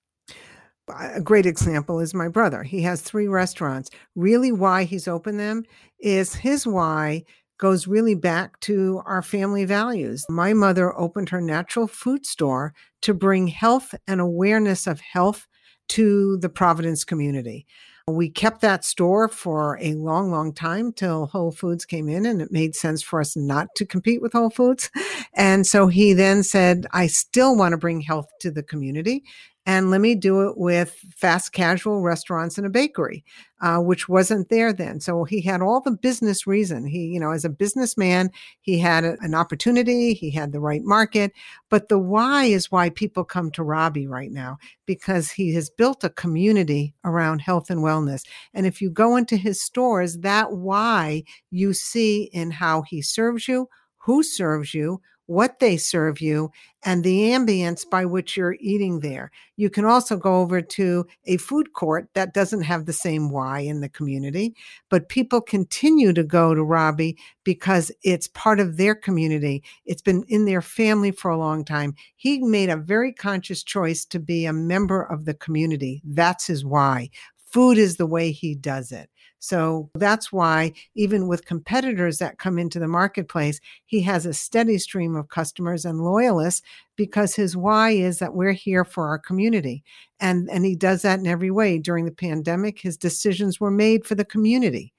a 0.89 1.21
great 1.21 1.47
example 1.47 2.01
is 2.01 2.13
my 2.13 2.27
brother. 2.27 2.65
He 2.65 2.83
has 2.83 3.01
three 3.01 3.29
restaurants. 3.29 3.91
Really, 4.17 4.51
why 4.51 4.83
he's 4.83 5.07
opened 5.07 5.39
them 5.39 5.63
is 6.01 6.35
his 6.35 6.67
why 6.67 7.23
goes 7.59 7.87
really 7.87 8.17
back 8.17 8.59
to 8.63 9.03
our 9.07 9.23
family 9.23 9.65
values. 9.65 10.27
My 10.29 10.53
mother 10.53 10.99
opened 10.99 11.29
her 11.29 11.41
natural 11.41 11.87
food 11.87 12.27
store 12.27 12.75
to 13.03 13.15
bring 13.15 13.47
health 13.47 13.95
and 14.09 14.21
awareness 14.21 14.89
of 14.89 15.01
health 15.01 15.47
to 15.91 16.39
the 16.39 16.49
Providence 16.49 17.05
community. 17.05 17.67
We 18.11 18.29
kept 18.29 18.61
that 18.61 18.85
store 18.85 19.29
for 19.29 19.79
a 19.81 19.95
long, 19.95 20.31
long 20.31 20.53
time 20.53 20.93
till 20.93 21.27
Whole 21.27 21.53
Foods 21.53 21.85
came 21.85 22.09
in, 22.09 22.27
and 22.27 22.43
it 22.43 22.53
made 22.53 22.75
sense 22.75 23.03
for 23.03 23.21
us 23.21 23.37
not 23.37 23.69
to 23.77 23.87
compete 23.87 24.21
with 24.21 24.33
Whole 24.33 24.51
Foods. 24.51 24.91
And 25.35 25.67
so 25.67 25.87
he 25.87 26.13
then 26.13 26.43
said, 26.43 26.87
I 26.93 27.07
still 27.07 27.57
want 27.57 27.73
to 27.73 27.79
bring 27.79 28.01
health 28.01 28.29
to 28.41 28.51
the 28.51 28.63
community 28.63 29.25
and 29.67 29.91
let 29.91 30.01
me 30.01 30.15
do 30.15 30.49
it 30.49 30.57
with 30.57 30.97
fast 31.15 31.53
casual 31.53 32.01
restaurants 32.01 32.57
and 32.57 32.67
a 32.67 32.71
bakery, 32.71 33.25
uh, 33.61 33.79
which 33.79 34.09
wasn't 34.09 34.49
there 34.49 34.73
then. 34.73 35.01
So 35.01 35.25
he 35.25 35.43
had 35.43 35.61
all 35.61 35.81
the 35.81 35.91
business 35.91 36.47
reason. 36.47 36.87
He, 36.87 37.07
you 37.07 37.21
know, 37.21 37.31
as 37.31 37.45
a 37.45 37.51
businessman, 37.51 38.31
he 38.63 38.79
had 38.79 39.05
a, 39.05 39.17
an 39.21 39.35
opportunity, 39.35 40.15
he 40.15 40.31
had 40.31 40.53
the 40.53 40.61
right 40.61 40.83
market. 40.83 41.33
But 41.69 41.89
the 41.89 41.99
why 41.99 42.47
is 42.47 42.73
why 42.73 42.89
people 42.89 43.23
come 43.23 43.51
to 43.53 43.63
Robbie 43.63 44.07
right 44.07 44.33
now 44.33 44.57
because 44.87 45.31
he 45.31 45.55
has 45.55 45.69
built 45.69 46.05
a 46.05 46.11
community 46.11 46.95
around 47.05 47.41
health 47.41 47.71
and 47.71 47.81
wellness. 47.81 48.25
And 48.55 48.67
if 48.67 48.81
you 48.81 48.91
go 48.91 49.17
into 49.17 49.37
his 49.37 49.61
stores, 49.61 50.19
that 50.19 50.53
why 50.53 51.23
you 51.51 51.75
see 51.75 52.31
in 52.33 52.51
how 52.51 52.83
he 52.83 53.03
serves 53.03 53.47
you, 53.47 53.69
who 53.99 54.23
serves 54.23 54.73
you, 54.73 55.01
what 55.31 55.61
they 55.61 55.77
serve 55.77 56.21
you, 56.21 56.51
and 56.83 57.05
the 57.05 57.31
ambience 57.31 57.89
by 57.89 58.05
which 58.05 58.37
you're 58.37 58.57
eating 58.59 58.99
there. 58.99 59.31
You 59.57 59.71
can 59.71 59.85
also 59.85 60.17
go 60.17 60.41
over 60.41 60.61
to 60.61 61.07
a 61.25 61.37
food 61.37 61.73
court 61.73 62.09
that 62.15 62.35
doesn't 62.35 62.63
have 62.63 62.85
the 62.85 62.93
same 62.93 63.31
why 63.31 63.61
in 63.61 63.81
the 63.81 63.89
community, 63.89 64.57
but 64.89 65.09
people 65.09 65.41
continue 65.41 66.13
to 66.15 66.25
go 66.25 66.53
to 66.53 66.65
Robbie 66.65 67.17
because 67.45 67.93
it's 68.03 68.27
part 68.27 68.59
of 68.59 68.77
their 68.77 68.97
community. 68.97 69.63
It's 69.87 70.03
been 70.03 70.25
in 70.27 70.47
their 70.47 70.63
family 70.63 71.13
for 71.13 71.31
a 71.31 71.39
long 71.39 71.65
time. 71.65 71.95
He 72.17 72.41
made 72.41 72.69
a 72.69 72.77
very 72.77 73.13
conscious 73.13 73.63
choice 73.63 74.05
to 74.07 74.19
be 74.19 74.47
a 74.47 74.53
member 74.53 75.01
of 75.01 75.27
the 75.27 75.35
community. 75.35 76.03
That's 76.05 76.49
his 76.49 76.65
why. 76.65 77.11
Food 77.53 77.79
is 77.79 77.99
the 77.99 78.07
way 78.07 78.33
he 78.33 78.57
does 78.57 78.91
it. 78.91 79.09
So 79.41 79.91
that's 79.95 80.31
why, 80.31 80.73
even 80.95 81.27
with 81.27 81.47
competitors 81.47 82.19
that 82.19 82.39
come 82.39 82.59
into 82.59 82.79
the 82.79 82.87
marketplace, 82.87 83.59
he 83.87 84.03
has 84.03 84.27
a 84.27 84.35
steady 84.35 84.77
stream 84.77 85.17
of 85.17 85.31
customers 85.31 85.87
and 85.87 86.05
loyalists 86.05 86.63
because 86.95 87.35
his 87.35 87.57
why 87.57 87.91
is 87.91 88.19
that 88.19 88.35
we're 88.35 88.53
here 88.53 88.85
for 88.85 89.09
our 89.09 89.19
community. 89.19 89.83
And, 90.21 90.49
and 90.51 90.67
he 90.67 90.77
does 90.77 91.03
that 91.03 91.19
in 91.19 91.27
every 91.27 91.51
way. 91.51 91.79
During 91.79 92.05
the 92.05 92.13
pandemic, 92.13 92.79
his 92.79 92.99
decisions 92.99 93.59
were 93.59 93.71
made 93.71 94.07
for 94.07 94.15
the 94.15 94.27
community. 94.27 94.93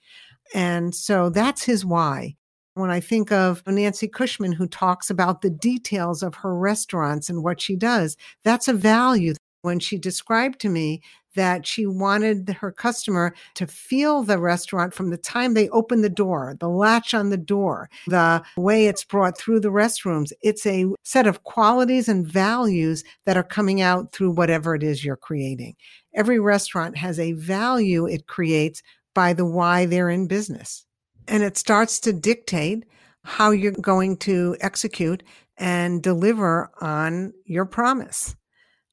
And 0.56 0.94
so 0.94 1.30
that's 1.30 1.64
his 1.64 1.86
why. 1.86 2.36
When 2.74 2.90
I 2.90 3.00
think 3.00 3.32
of 3.32 3.62
Nancy 3.68 4.08
Cushman, 4.08 4.54
who 4.54 4.66
talks 4.66 5.10
about 5.10 5.42
the 5.42 5.50
details 5.52 6.24
of 6.24 6.36
her 6.36 6.56
restaurants 6.56 7.30
and 7.30 7.44
what 7.44 7.62
she 7.62 7.76
does, 7.76 8.18
that's 8.44 8.68
a 8.68 8.74
value. 8.74 9.36
When 9.62 9.80
she 9.80 9.98
described 9.98 10.60
to 10.62 10.70
me 10.70 11.02
that 11.36 11.66
she 11.66 11.86
wanted 11.86 12.50
her 12.60 12.72
customer 12.72 13.34
to 13.56 13.68
feel 13.68 14.24
the 14.24 14.38
restaurant 14.38 14.94
from 14.94 15.10
the 15.10 15.18
time 15.18 15.54
they 15.54 15.70
open 15.70 16.02
the 16.02 16.10
door, 16.10 16.58
the 16.60 16.68
latch 16.68 17.14
on 17.14 17.30
the 17.30 17.38
door, 17.38 17.90
the 18.08 18.44
way 18.58 18.88
it's 18.88 19.04
brought 19.04 19.38
through 19.38 19.60
the 19.60 19.70
restrooms. 19.70 20.32
It's 20.42 20.66
a 20.66 20.88
set 21.04 21.28
of 21.28 21.44
qualities 21.44 22.10
and 22.10 22.28
values 22.28 23.04
that 23.26 23.38
are 23.38 23.44
coming 23.44 23.82
out 23.82 24.12
through 24.12 24.32
whatever 24.32 24.76
it 24.76 24.84
is 24.84 25.06
you're 25.06 25.16
creating. 25.16 25.76
Every 26.14 26.40
restaurant 26.40 26.98
has 26.98 27.20
a 27.20 27.34
value 27.34 28.06
it 28.06 28.28
creates 28.28 28.82
by 29.14 29.34
the 29.34 29.46
why 29.46 29.86
they're 29.86 30.10
in 30.10 30.28
business. 30.28 30.86
And 31.28 31.44
it 31.44 31.58
starts 31.58 32.00
to 32.02 32.14
dictate 32.14 32.86
how 33.24 33.52
you're 33.52 33.72
going 33.72 34.18
to 34.18 34.58
execute 34.60 35.24
and 35.58 36.02
deliver 36.02 36.72
on 36.82 37.34
your 37.46 37.66
promise. 37.66 38.36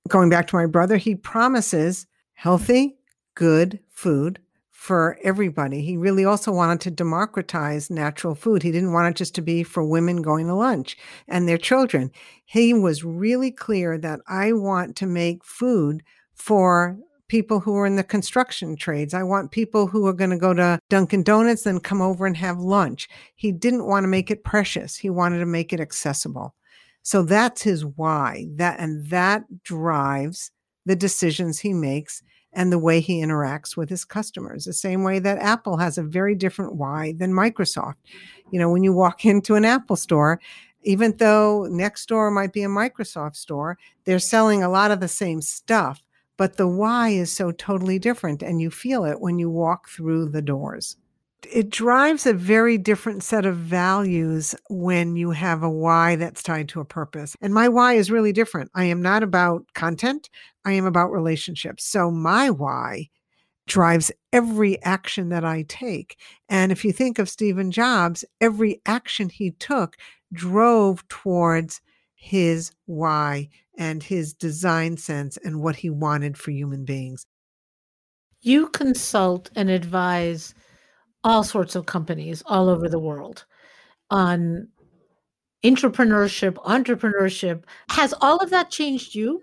Going 0.09 0.31
back 0.31 0.47
to 0.49 0.57
my 0.57 0.67
brother, 0.67 0.97
he 0.97 1.15
promises 1.15 2.07
healthy, 2.33 2.97
good 3.35 3.81
food 3.91 4.41
for 4.71 5.19
everybody. 5.23 5.83
He 5.83 5.97
really 5.97 6.25
also 6.25 6.51
wanted 6.51 6.81
to 6.83 6.91
democratize 6.91 7.91
natural 7.91 8.35
food. 8.35 8.63
He 8.63 8.73
didn't 8.73 8.93
want 8.93 9.09
it 9.09 9.19
just 9.19 9.35
to 9.35 9.43
be 9.43 9.63
for 9.63 9.85
women 9.85 10.23
going 10.23 10.47
to 10.47 10.55
lunch 10.55 10.97
and 11.27 11.47
their 11.47 11.59
children. 11.59 12.11
He 12.47 12.73
was 12.73 13.05
really 13.05 13.51
clear 13.51 13.99
that 13.99 14.21
I 14.27 14.53
want 14.53 14.97
to 14.97 15.07
make 15.07 15.45
food 15.45 16.03
for 16.35 16.97
people 17.29 17.61
who 17.61 17.77
are 17.77 17.87
in 17.87 17.97
the 17.97 18.05
construction 18.05 18.77
trades. 18.77 19.13
I 19.13 19.25
want 19.25 19.51
people 19.51 19.89
who 19.89 20.07
are 20.07 20.15
going 20.15 20.31
to 20.31 20.39
go 20.39 20.55
to 20.55 20.79
Dunkin' 20.89 21.25
Donuts 21.25 21.67
and 21.67 21.83
come 21.83 22.01
over 22.01 22.25
and 22.25 22.37
have 22.37 22.59
lunch. 22.59 23.09
He 23.35 23.53
didn't 23.53 23.87
want 23.87 24.05
to 24.05 24.09
make 24.09 24.31
it 24.31 24.45
precious. 24.45 24.97
He 24.97 25.11
wanted 25.11 25.41
to 25.41 25.47
make 25.47 25.73
it 25.73 25.81
accessible. 25.81 26.55
So 27.09 27.23
that's 27.23 27.63
his 27.63 27.87
why. 27.87 28.49
That 28.57 28.79
and 28.79 29.07
that 29.07 29.63
drives 29.63 30.51
the 30.85 30.95
decisions 30.95 31.59
he 31.59 31.73
makes 31.73 32.23
and 32.53 32.71
the 32.71 32.79
way 32.79 33.01
he 33.01 33.23
interacts 33.23 33.79
with 33.79 33.89
his 33.89 34.05
customers. 34.05 34.67
The 34.67 34.75
same 34.75 35.05
way 35.05 35.19
that 35.21 35.39
Apple 35.39 35.79
has 35.79 35.97
a 35.97 36.03
very 36.03 36.35
different 36.35 36.75
why 36.75 37.15
than 37.17 37.33
Microsoft. 37.33 37.95
You 38.51 38.59
know, 38.59 38.71
when 38.71 38.85
you 38.85 38.93
walk 38.93 39.25
into 39.25 39.55
an 39.55 39.65
Apple 39.65 39.97
store, 39.97 40.39
even 40.83 41.17
though 41.17 41.67
next 41.71 42.11
door 42.11 42.31
might 42.31 42.53
be 42.53 42.63
a 42.63 42.69
Microsoft 42.69 43.37
store, 43.37 43.79
they're 44.05 44.19
selling 44.19 44.63
a 44.63 44.69
lot 44.69 44.91
of 44.91 45.01
the 45.01 45.09
same 45.09 45.41
stuff, 45.41 46.03
but 46.37 46.59
the 46.59 46.69
why 46.69 47.09
is 47.09 47.33
so 47.33 47.53
totally 47.53 47.99
different 47.99 48.43
and 48.43 48.61
you 48.61 48.71
feel 48.71 49.07
it 49.07 49.19
when 49.19 49.39
you 49.39 49.49
walk 49.49 49.89
through 49.89 50.29
the 50.29 50.43
doors 50.43 50.99
it 51.47 51.71
drives 51.71 52.27
a 52.27 52.33
very 52.33 52.79
different 52.79 53.23
set 53.23 53.47
of 53.47 53.57
values 53.57 54.55
when 54.69 55.17
you 55.17 55.31
have 55.31 55.63
a 55.63 55.71
why 55.71 56.17
that's 56.17 56.43
tied 56.43 56.69
to 56.71 56.81
a 56.81 56.85
purpose. 56.85 57.37
And 57.41 57.55
my 57.55 57.69
why 57.69 57.95
is 57.95 58.11
really 58.11 58.33
different. 58.33 58.71
I 58.75 58.85
am 58.85 59.03
not 59.03 59.23
about 59.23 59.65
content, 59.75 60.29
I 60.65 60.73
am 60.73 60.85
about 60.85 61.13
relationships. 61.13 61.85
So 61.85 62.11
my 62.11 62.51
why 62.51 63.09
drives 63.67 64.11
every 64.33 64.83
action 64.83 65.29
that 65.29 65.45
I 65.45 65.65
take. 65.69 66.19
And 66.49 66.73
if 66.73 66.85
you 66.85 66.93
think 66.93 67.19
of 67.19 67.29
Stephen 67.29 67.71
Jobs, 67.71 68.25
every 68.41 68.81
action 68.87 69.29
he 69.29 69.53
took 69.53 69.97
drove 70.33 71.07
towards 71.09 71.81
his 72.15 72.73
why 72.87 73.49
and 73.77 74.03
his 74.03 74.35
design 74.35 74.97
sense 74.97 75.39
and 75.45 75.61
what 75.61 75.77
he 75.77 75.91
wanted 75.91 76.37
for 76.37 76.51
human 76.51 76.85
beings. 76.85 77.25
You 78.41 78.69
consult 78.69 79.51
and 79.55 79.71
advise 79.71 80.55
all 81.25 81.43
sorts 81.43 81.75
of 81.75 81.87
companies 81.87 82.43
all 82.47 82.69
over 82.69 82.89
the 82.89 82.99
world 82.99 83.45
on 84.11 84.69
entrepreneurship, 85.65 86.55
entrepreneurship. 86.55 87.65
Has 87.91 88.15
all 88.21 88.37
of 88.39 88.51
that 88.51 88.71
changed 88.71 89.15
you? 89.15 89.43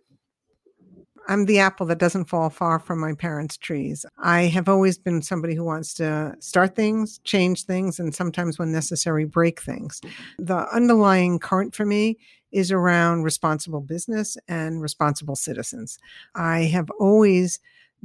I'm 1.27 1.45
the 1.45 1.59
apple 1.59 1.87
that 1.87 1.97
doesn't 1.97 2.25
fall 2.25 2.51
far 2.51 2.77
from 2.77 2.99
my 2.99 3.13
parents' 3.13 3.57
trees. 3.57 4.05
I 4.19 4.43
have 4.43 4.69
always 4.69 4.99
been 4.99 5.23
somebody 5.23 5.55
who 5.55 5.63
wants 5.63 5.93
to 5.95 6.35
start 6.39 6.75
things, 6.75 7.19
change 7.23 7.63
things, 7.63 7.99
and 7.99 8.13
sometimes, 8.13 8.59
when 8.59 8.71
necessary, 8.71 9.25
break 9.25 9.59
things. 9.59 10.01
The 10.37 10.67
underlying 10.71 11.39
current 11.39 11.73
for 11.73 11.85
me 11.85 12.19
is 12.51 12.71
around 12.71 13.23
responsible 13.23 13.81
business 13.81 14.37
and 14.47 14.81
responsible 14.81 15.35
citizens. 15.35 15.97
I 16.35 16.65
have 16.65 16.89
always 16.99 17.59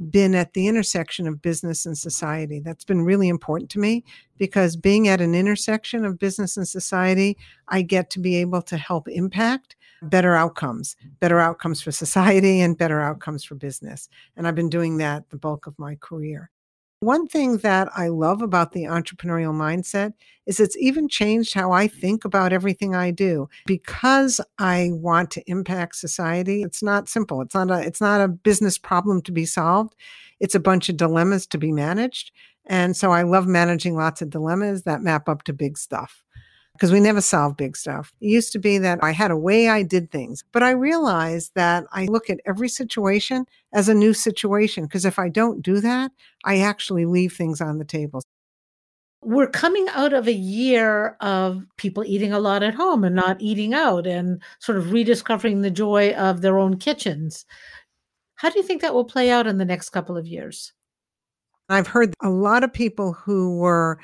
been 0.09 0.33
at 0.33 0.53
the 0.53 0.67
intersection 0.67 1.27
of 1.27 1.41
business 1.41 1.85
and 1.85 1.97
society. 1.97 2.59
That's 2.59 2.83
been 2.83 3.03
really 3.03 3.29
important 3.29 3.69
to 3.71 3.79
me 3.79 4.03
because 4.37 4.75
being 4.75 5.07
at 5.07 5.21
an 5.21 5.35
intersection 5.35 6.05
of 6.05 6.17
business 6.17 6.57
and 6.57 6.67
society, 6.67 7.37
I 7.67 7.81
get 7.81 8.09
to 8.11 8.19
be 8.19 8.37
able 8.37 8.61
to 8.63 8.77
help 8.77 9.07
impact 9.07 9.75
better 10.01 10.35
outcomes, 10.35 10.95
better 11.19 11.39
outcomes 11.39 11.81
for 11.81 11.91
society 11.91 12.61
and 12.61 12.77
better 12.77 13.01
outcomes 13.01 13.43
for 13.43 13.55
business. 13.55 14.09
And 14.35 14.47
I've 14.47 14.55
been 14.55 14.69
doing 14.69 14.97
that 14.97 15.29
the 15.29 15.37
bulk 15.37 15.67
of 15.67 15.77
my 15.77 15.95
career. 15.95 16.49
One 17.01 17.25
thing 17.25 17.57
that 17.57 17.89
I 17.97 18.09
love 18.09 18.43
about 18.43 18.73
the 18.73 18.83
entrepreneurial 18.83 19.55
mindset 19.55 20.13
is 20.45 20.59
it's 20.59 20.77
even 20.77 21.09
changed 21.09 21.55
how 21.55 21.71
I 21.71 21.87
think 21.87 22.25
about 22.25 22.53
everything 22.53 22.93
I 22.93 23.09
do 23.09 23.49
because 23.65 24.39
I 24.59 24.91
want 24.93 25.31
to 25.31 25.43
impact 25.49 25.95
society. 25.95 26.61
It's 26.61 26.83
not 26.83 27.09
simple. 27.09 27.41
It's 27.41 27.55
not 27.55 27.71
a 27.71 27.79
it's 27.79 28.01
not 28.01 28.21
a 28.21 28.27
business 28.27 28.77
problem 28.77 29.23
to 29.23 29.31
be 29.31 29.47
solved. 29.47 29.95
It's 30.39 30.53
a 30.53 30.59
bunch 30.59 30.89
of 30.89 30.97
dilemmas 30.97 31.47
to 31.47 31.57
be 31.57 31.71
managed. 31.71 32.31
And 32.67 32.95
so 32.95 33.09
I 33.11 33.23
love 33.23 33.47
managing 33.47 33.95
lots 33.95 34.21
of 34.21 34.29
dilemmas 34.29 34.83
that 34.83 35.01
map 35.01 35.27
up 35.27 35.41
to 35.45 35.53
big 35.53 35.79
stuff 35.79 36.23
because 36.73 36.91
we 36.91 36.99
never 36.99 37.21
solve 37.21 37.57
big 37.57 37.75
stuff. 37.77 38.13
It 38.21 38.27
used 38.27 38.51
to 38.53 38.59
be 38.59 38.77
that 38.79 39.03
I 39.03 39.11
had 39.11 39.31
a 39.31 39.37
way 39.37 39.69
I 39.69 39.83
did 39.83 40.09
things, 40.11 40.43
but 40.51 40.63
I 40.63 40.71
realized 40.71 41.51
that 41.55 41.85
I 41.91 42.05
look 42.05 42.29
at 42.29 42.39
every 42.45 42.69
situation 42.69 43.45
as 43.73 43.89
a 43.89 43.93
new 43.93 44.13
situation 44.13 44.85
because 44.85 45.05
if 45.05 45.19
I 45.19 45.29
don't 45.29 45.61
do 45.61 45.79
that, 45.81 46.11
I 46.43 46.59
actually 46.59 47.05
leave 47.05 47.33
things 47.33 47.61
on 47.61 47.77
the 47.77 47.85
table. 47.85 48.23
We're 49.23 49.47
coming 49.47 49.87
out 49.89 50.13
of 50.13 50.27
a 50.27 50.33
year 50.33 51.15
of 51.21 51.63
people 51.77 52.03
eating 52.03 52.33
a 52.33 52.39
lot 52.39 52.63
at 52.63 52.73
home 52.73 53.03
and 53.03 53.15
not 53.15 53.39
eating 53.39 53.73
out 53.75 54.07
and 54.07 54.41
sort 54.59 54.79
of 54.79 54.91
rediscovering 54.91 55.61
the 55.61 55.69
joy 55.69 56.13
of 56.13 56.41
their 56.41 56.57
own 56.57 56.77
kitchens. 56.77 57.45
How 58.35 58.49
do 58.49 58.57
you 58.57 58.65
think 58.65 58.81
that 58.81 58.95
will 58.95 59.05
play 59.05 59.29
out 59.29 59.45
in 59.45 59.59
the 59.59 59.65
next 59.65 59.91
couple 59.91 60.17
of 60.17 60.25
years? 60.25 60.73
I've 61.69 61.87
heard 61.87 62.15
a 62.23 62.29
lot 62.29 62.63
of 62.63 62.73
people 62.73 63.13
who 63.13 63.57
were 63.57 63.99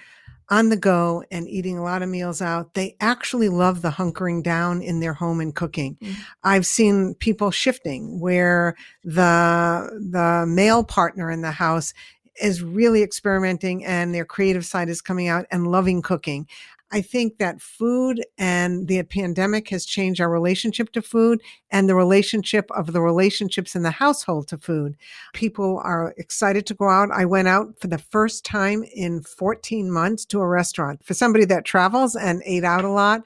on 0.49 0.69
the 0.69 0.77
go 0.77 1.23
and 1.29 1.47
eating 1.47 1.77
a 1.77 1.83
lot 1.83 2.01
of 2.01 2.09
meals 2.09 2.41
out, 2.41 2.73
they 2.73 2.95
actually 3.01 3.49
love 3.49 3.81
the 3.81 3.89
hunkering 3.89 4.41
down 4.41 4.81
in 4.81 4.99
their 4.99 5.13
home 5.13 5.41
and 5.41 5.53
cooking. 5.53 5.97
Mm-hmm. 6.01 6.21
I've 6.43 6.65
seen 6.65 7.15
people 7.15 7.51
shifting 7.51 8.19
where 8.19 8.75
the 9.03 9.89
the 10.11 10.45
male 10.47 10.83
partner 10.83 11.29
in 11.29 11.41
the 11.41 11.51
house 11.51 11.93
is 12.41 12.63
really 12.63 13.01
experimenting 13.01 13.83
and 13.83 14.13
their 14.13 14.25
creative 14.25 14.65
side 14.65 14.89
is 14.89 15.01
coming 15.01 15.27
out 15.27 15.45
and 15.51 15.67
loving 15.67 16.01
cooking. 16.01 16.47
I 16.91 17.01
think 17.01 17.37
that 17.37 17.61
food 17.61 18.23
and 18.37 18.87
the 18.87 19.03
pandemic 19.03 19.69
has 19.69 19.85
changed 19.85 20.21
our 20.21 20.29
relationship 20.29 20.91
to 20.93 21.01
food 21.01 21.41
and 21.69 21.89
the 21.89 21.95
relationship 21.95 22.71
of 22.71 22.93
the 22.93 23.01
relationships 23.01 23.75
in 23.75 23.83
the 23.83 23.91
household 23.91 24.47
to 24.49 24.57
food. 24.57 24.95
People 25.33 25.81
are 25.83 26.13
excited 26.17 26.65
to 26.67 26.73
go 26.73 26.87
out. 26.87 27.11
I 27.11 27.25
went 27.25 27.49
out 27.49 27.79
for 27.79 27.87
the 27.87 27.97
first 27.97 28.45
time 28.45 28.83
in 28.95 29.21
14 29.21 29.91
months 29.91 30.25
to 30.25 30.39
a 30.39 30.47
restaurant. 30.47 31.03
For 31.03 31.13
somebody 31.13 31.43
that 31.45 31.65
travels 31.65 32.15
and 32.15 32.41
ate 32.45 32.63
out 32.63 32.85
a 32.85 32.91
lot, 32.91 33.21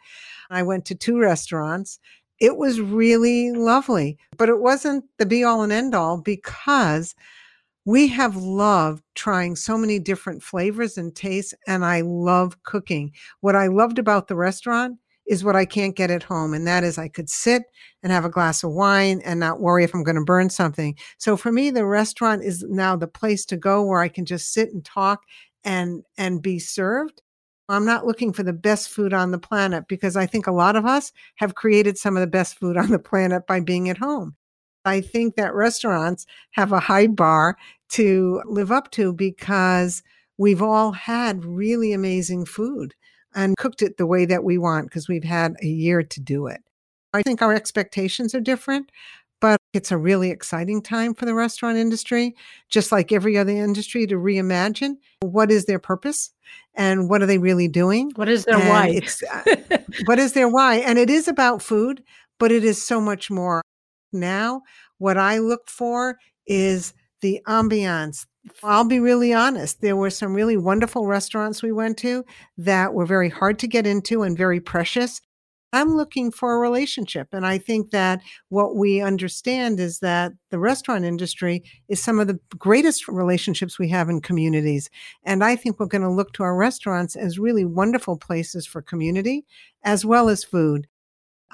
I 0.49 0.63
went 0.63 0.85
to 0.85 0.95
two 0.95 1.19
restaurants. 1.19 1.99
It 2.39 2.57
was 2.57 2.81
really 2.81 3.51
lovely, 3.51 4.17
but 4.37 4.49
it 4.49 4.59
wasn't 4.59 5.05
the 5.19 5.27
be 5.27 5.43
all 5.43 5.61
and 5.61 5.71
end 5.71 5.93
all 5.93 6.17
because 6.17 7.13
we 7.85 8.07
have 8.07 8.35
loved 8.35 9.03
trying 9.15 9.55
so 9.55 9.77
many 9.77 9.99
different 9.99 10.43
flavors 10.43 10.97
and 10.97 11.15
tastes, 11.15 11.53
and 11.67 11.83
I 11.83 12.01
love 12.01 12.61
cooking. 12.63 13.11
What 13.41 13.55
I 13.55 13.67
loved 13.67 13.97
about 13.99 14.27
the 14.27 14.35
restaurant 14.35 14.97
is 15.27 15.43
what 15.43 15.55
I 15.55 15.65
can't 15.65 15.95
get 15.95 16.11
at 16.11 16.23
home, 16.23 16.53
and 16.53 16.67
that 16.67 16.83
is 16.83 16.97
I 16.97 17.07
could 17.07 17.29
sit 17.29 17.63
and 18.03 18.11
have 18.11 18.25
a 18.25 18.29
glass 18.29 18.63
of 18.63 18.71
wine 18.71 19.21
and 19.23 19.39
not 19.39 19.61
worry 19.61 19.83
if 19.83 19.93
I'm 19.95 20.03
going 20.03 20.15
to 20.15 20.23
burn 20.23 20.49
something. 20.49 20.95
So 21.17 21.37
for 21.37 21.51
me, 21.51 21.71
the 21.71 21.85
restaurant 21.85 22.43
is 22.43 22.63
now 22.67 22.95
the 22.95 23.07
place 23.07 23.45
to 23.45 23.57
go 23.57 23.83
where 23.83 24.01
I 24.01 24.09
can 24.09 24.25
just 24.25 24.53
sit 24.53 24.73
and 24.73 24.83
talk 24.83 25.21
and 25.63 26.03
and 26.17 26.41
be 26.41 26.59
served. 26.59 27.21
I'm 27.69 27.85
not 27.85 28.05
looking 28.05 28.33
for 28.33 28.43
the 28.43 28.53
best 28.53 28.89
food 28.89 29.13
on 29.13 29.31
the 29.31 29.39
planet 29.39 29.85
because 29.87 30.17
I 30.17 30.25
think 30.25 30.47
a 30.47 30.51
lot 30.51 30.75
of 30.75 30.85
us 30.85 31.13
have 31.37 31.55
created 31.55 31.97
some 31.97 32.17
of 32.17 32.21
the 32.21 32.27
best 32.27 32.59
food 32.59 32.75
on 32.77 32.89
the 32.91 32.99
planet 32.99 33.47
by 33.47 33.61
being 33.61 33.89
at 33.89 33.97
home. 33.97 34.35
I 34.85 35.01
think 35.01 35.35
that 35.35 35.53
restaurants 35.53 36.25
have 36.51 36.71
a 36.71 36.79
high 36.79 37.07
bar 37.07 37.57
to 37.89 38.41
live 38.45 38.71
up 38.71 38.91
to 38.91 39.13
because 39.13 40.01
we've 40.37 40.61
all 40.61 40.91
had 40.91 41.45
really 41.45 41.93
amazing 41.93 42.45
food 42.45 42.95
and 43.33 43.55
cooked 43.57 43.81
it 43.81 43.97
the 43.97 44.05
way 44.05 44.25
that 44.25 44.43
we 44.43 44.57
want 44.57 44.87
because 44.87 45.07
we've 45.07 45.23
had 45.23 45.55
a 45.61 45.67
year 45.67 46.03
to 46.03 46.19
do 46.19 46.47
it. 46.47 46.61
I 47.13 47.21
think 47.21 47.41
our 47.41 47.53
expectations 47.53 48.33
are 48.33 48.39
different, 48.39 48.91
but 49.41 49.57
it's 49.73 49.91
a 49.91 49.97
really 49.97 50.29
exciting 50.31 50.81
time 50.81 51.13
for 51.13 51.25
the 51.25 51.33
restaurant 51.33 51.77
industry, 51.77 52.35
just 52.69 52.91
like 52.91 53.11
every 53.11 53.37
other 53.37 53.51
industry, 53.51 54.07
to 54.07 54.15
reimagine 54.15 54.95
what 55.21 55.51
is 55.51 55.65
their 55.65 55.79
purpose 55.79 56.31
and 56.73 57.09
what 57.09 57.21
are 57.21 57.25
they 57.25 57.37
really 57.37 57.67
doing? 57.67 58.11
What 58.15 58.29
is 58.29 58.45
their 58.45 58.57
and 58.57 58.69
why? 58.69 59.01
Uh, 59.31 59.77
what 60.05 60.19
is 60.19 60.33
their 60.33 60.47
why? 60.47 60.75
And 60.75 60.97
it 60.97 61.09
is 61.09 61.27
about 61.27 61.61
food, 61.61 62.03
but 62.39 62.51
it 62.51 62.63
is 62.63 62.81
so 62.81 63.01
much 63.01 63.29
more 63.29 63.61
now, 64.13 64.61
what 64.97 65.17
I 65.17 65.39
look 65.39 65.67
for 65.67 66.17
is 66.45 66.93
the 67.21 67.41
ambiance. 67.47 68.25
I'll 68.63 68.85
be 68.85 68.99
really 68.99 69.33
honest. 69.33 69.81
There 69.81 69.95
were 69.95 70.09
some 70.09 70.33
really 70.33 70.57
wonderful 70.57 71.05
restaurants 71.05 71.61
we 71.61 71.71
went 71.71 71.97
to 71.99 72.25
that 72.57 72.93
were 72.93 73.05
very 73.05 73.29
hard 73.29 73.59
to 73.59 73.67
get 73.67 73.85
into 73.85 74.23
and 74.23 74.37
very 74.37 74.59
precious. 74.59 75.21
I'm 75.73 75.95
looking 75.95 76.31
for 76.31 76.53
a 76.53 76.59
relationship. 76.59 77.29
And 77.31 77.45
I 77.45 77.57
think 77.57 77.91
that 77.91 78.21
what 78.49 78.75
we 78.75 78.99
understand 78.99 79.79
is 79.79 79.99
that 79.99 80.33
the 80.49 80.59
restaurant 80.59 81.05
industry 81.05 81.63
is 81.87 82.03
some 82.03 82.19
of 82.19 82.27
the 82.27 82.39
greatest 82.57 83.07
relationships 83.07 83.79
we 83.79 83.87
have 83.89 84.09
in 84.09 84.19
communities. 84.19 84.89
And 85.23 85.43
I 85.43 85.55
think 85.55 85.79
we're 85.79 85.85
going 85.85 86.01
to 86.01 86.09
look 86.09 86.33
to 86.33 86.43
our 86.43 86.57
restaurants 86.57 87.15
as 87.15 87.39
really 87.39 87.63
wonderful 87.63 88.17
places 88.17 88.67
for 88.67 88.81
community 88.81 89.45
as 89.83 90.03
well 90.03 90.27
as 90.27 90.43
food. 90.43 90.87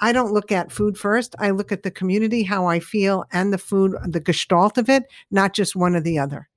I 0.00 0.12
don't 0.12 0.32
look 0.32 0.52
at 0.52 0.72
food 0.72 0.96
first. 0.98 1.34
I 1.38 1.50
look 1.50 1.72
at 1.72 1.82
the 1.82 1.90
community, 1.90 2.42
how 2.42 2.66
I 2.66 2.80
feel, 2.80 3.24
and 3.32 3.52
the 3.52 3.58
food, 3.58 3.96
the 4.04 4.20
gestalt 4.20 4.78
of 4.78 4.88
it, 4.88 5.04
not 5.30 5.54
just 5.54 5.76
one 5.76 5.96
or 5.96 6.00
the 6.00 6.18
other. 6.18 6.48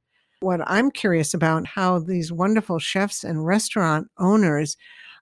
What 0.41 0.61
I'm 0.65 0.89
curious 0.89 1.33
about 1.33 1.67
how 1.67 1.99
these 1.99 2.31
wonderful 2.31 2.79
chefs 2.79 3.23
and 3.23 3.45
restaurant 3.45 4.07
owners 4.17 4.75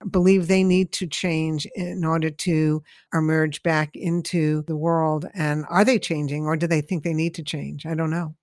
believe 0.09 0.47
they 0.47 0.63
need 0.63 0.91
to 0.93 1.07
change 1.07 1.67
in 1.75 2.05
order 2.05 2.29
to 2.29 2.81
emerge 3.13 3.61
back 3.63 3.95
into 3.95 4.63
the 4.63 4.77
world. 4.77 5.25
And 5.33 5.65
are 5.69 5.83
they 5.83 5.99
changing 5.99 6.45
or 6.45 6.55
do 6.55 6.67
they 6.67 6.81
think 6.81 7.03
they 7.03 7.13
need 7.13 7.35
to 7.35 7.43
change? 7.43 7.85
I 7.85 7.95
don't 7.95 8.09
know. 8.09 8.35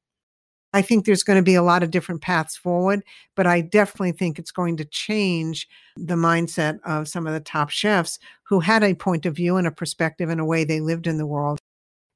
I 0.76 0.82
think 0.82 1.06
there's 1.06 1.22
going 1.22 1.38
to 1.38 1.42
be 1.42 1.54
a 1.54 1.62
lot 1.62 1.82
of 1.82 1.90
different 1.90 2.20
paths 2.20 2.54
forward, 2.54 3.02
but 3.34 3.46
I 3.46 3.62
definitely 3.62 4.12
think 4.12 4.38
it's 4.38 4.50
going 4.50 4.76
to 4.76 4.84
change 4.84 5.66
the 5.96 6.16
mindset 6.16 6.80
of 6.84 7.08
some 7.08 7.26
of 7.26 7.32
the 7.32 7.40
top 7.40 7.70
chefs 7.70 8.18
who 8.42 8.60
had 8.60 8.84
a 8.84 8.92
point 8.92 9.24
of 9.24 9.34
view 9.34 9.56
and 9.56 9.66
a 9.66 9.70
perspective 9.70 10.28
and 10.28 10.38
a 10.38 10.44
way 10.44 10.64
they 10.64 10.80
lived 10.80 11.06
in 11.06 11.16
the 11.16 11.24
world. 11.24 11.58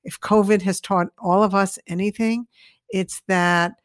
If 0.04 0.20
COVID 0.20 0.60
has 0.60 0.78
taught 0.78 1.06
all 1.18 1.42
of 1.42 1.54
us 1.54 1.78
anything, 1.86 2.48
it's 2.90 3.22
that 3.28 3.76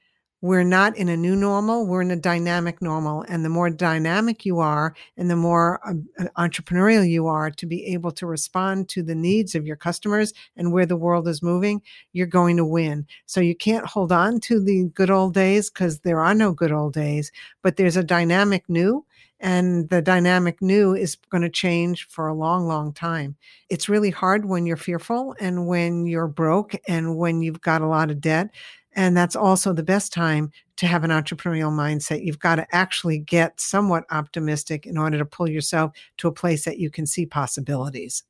we're 0.45 0.63
not 0.63 0.95
in 0.95 1.10
a 1.10 1.17
new 1.17 1.36
normal, 1.36 1.88
we're 1.88 2.03
in 2.03 2.12
a 2.12 2.15
dynamic 2.15 2.79
normal. 2.79 3.25
And 3.27 3.43
the 3.43 3.49
more 3.49 3.71
dynamic 3.71 4.45
you 4.45 4.60
are 4.60 4.95
and 5.17 5.27
the 5.27 5.36
more 5.36 5.79
uh, 5.84 6.25
entrepreneurial 6.38 7.10
you 7.10 7.25
are 7.25 7.49
to 7.49 7.65
be 7.65 7.84
able 7.88 8.12
to 8.12 8.27
respond 8.27 8.88
to 8.89 9.01
the 9.01 9.15
needs 9.15 9.55
of 9.55 9.65
your 9.65 9.75
customers 9.75 10.36
and 10.55 10.71
where 10.71 10.86
the 10.86 10.95
world 10.95 11.27
is 11.27 11.41
moving, 11.41 11.81
you're 12.13 12.27
going 12.27 12.58
to 12.58 12.65
win. 12.65 13.08
So 13.25 13.41
you 13.41 13.55
can't 13.55 13.88
hold 13.88 14.12
on 14.12 14.39
to 14.41 14.63
the 14.63 14.91
good 14.93 15.10
old 15.10 15.34
days 15.34 15.71
because 15.71 16.01
there 16.01 16.19
are 16.19 16.36
no 16.36 16.51
good 16.51 16.71
old 16.71 16.93
days, 16.93 17.31
but 17.63 17.77
there's 17.77 17.97
a 17.97 18.03
dynamic 18.03 18.69
new. 18.69 19.03
And 19.39 19.89
the 19.89 20.01
dynamic 20.01 20.62
new 20.62 20.95
is 20.95 21.17
going 21.29 21.41
to 21.41 21.49
change 21.49 22.08
for 22.08 22.27
a 22.27 22.34
long, 22.34 22.67
long 22.67 22.93
time. 22.93 23.36
It's 23.69 23.89
really 23.89 24.10
hard 24.10 24.45
when 24.45 24.65
you're 24.65 24.77
fearful 24.77 25.36
and 25.39 25.67
when 25.67 26.05
you're 26.05 26.27
broke 26.27 26.75
and 26.88 27.17
when 27.17 27.41
you've 27.41 27.62
got 27.62 27.81
a 27.81 27.88
lot 27.88 28.12
of 28.12 28.21
debt 28.21 28.51
and 28.95 29.15
that's 29.15 29.36
also 29.36 29.73
the 29.73 29.84
best 29.84 30.13
time 30.13 30.51
to 30.77 30.88
have 30.88 31.03
an 31.03 31.12
entrepreneurial 31.12 31.71
mindset. 31.71 32.25
You've 32.25 32.39
got 32.39 32.55
to 32.55 32.67
actually 32.71 33.19
get 33.19 33.60
somewhat 33.60 34.05
optimistic 34.10 34.86
in 34.86 34.97
order 34.97 35.17
to 35.17 35.25
pull 35.25 35.49
yourself 35.49 35.91
to 36.17 36.27
a 36.27 36.31
place 36.34 36.65
that 36.65 36.79
you 36.79 36.89
can 36.89 37.05
see 37.05 37.25
possibilities. 37.25 38.23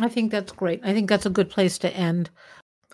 I 0.00 0.08
think 0.08 0.30
that's 0.30 0.52
great. 0.52 0.80
I 0.84 0.92
think 0.92 1.08
that's 1.08 1.26
a 1.26 1.30
good 1.30 1.48
place 1.48 1.78
to 1.78 1.94
end. 1.94 2.30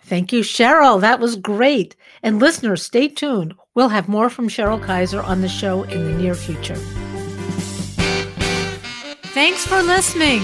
Thank 0.02 0.33
you, 0.33 0.40
Cheryl. 0.40 1.00
That 1.00 1.20
was 1.20 1.37
great. 1.37 1.96
And 2.22 2.40
listeners, 2.40 2.83
stay 2.83 3.09
tuned. 3.09 3.55
We'll 3.74 3.88
have 3.88 4.09
more 4.09 4.28
from 4.28 4.48
Cheryl 4.48 4.85
Kiser 4.85 5.22
on 5.22 5.40
the 5.40 5.48
show 5.48 5.85
in 5.85 6.05
the 6.05 6.18
near 6.18 6.35
future. 6.35 6.76
Thanks 9.33 9.64
for 9.64 9.83
listening. 9.83 10.42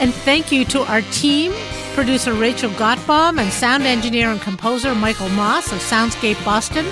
And 0.00 0.12
thank 0.12 0.52
you 0.52 0.64
to 0.66 0.82
our 0.82 1.00
team 1.02 1.52
producer 1.94 2.34
Rachel 2.34 2.70
Gottbaum, 2.70 3.40
and 3.40 3.52
sound 3.52 3.84
engineer 3.84 4.30
and 4.30 4.40
composer 4.40 4.92
Michael 4.94 5.28
Moss 5.30 5.72
of 5.72 5.78
Soundscape 5.78 6.44
Boston. 6.44 6.86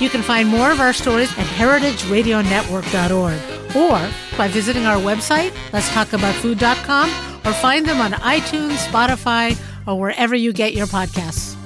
You 0.00 0.08
can 0.10 0.22
find 0.22 0.48
more 0.48 0.72
of 0.72 0.80
our 0.80 0.92
stories 0.92 1.30
at 1.38 1.46
heritageradionetwork.org 1.46 3.76
or 3.76 4.00
by 4.36 4.48
visiting 4.48 4.86
our 4.86 4.98
website, 4.98 5.50
letstalkaboutfood.com, 5.70 7.08
or 7.46 7.52
find 7.54 7.86
them 7.86 8.00
on 8.00 8.10
iTunes, 8.12 8.76
Spotify, 8.88 9.56
or 9.86 9.96
wherever 9.98 10.34
you 10.34 10.52
get 10.52 10.74
your 10.74 10.86
podcasts. 10.86 11.56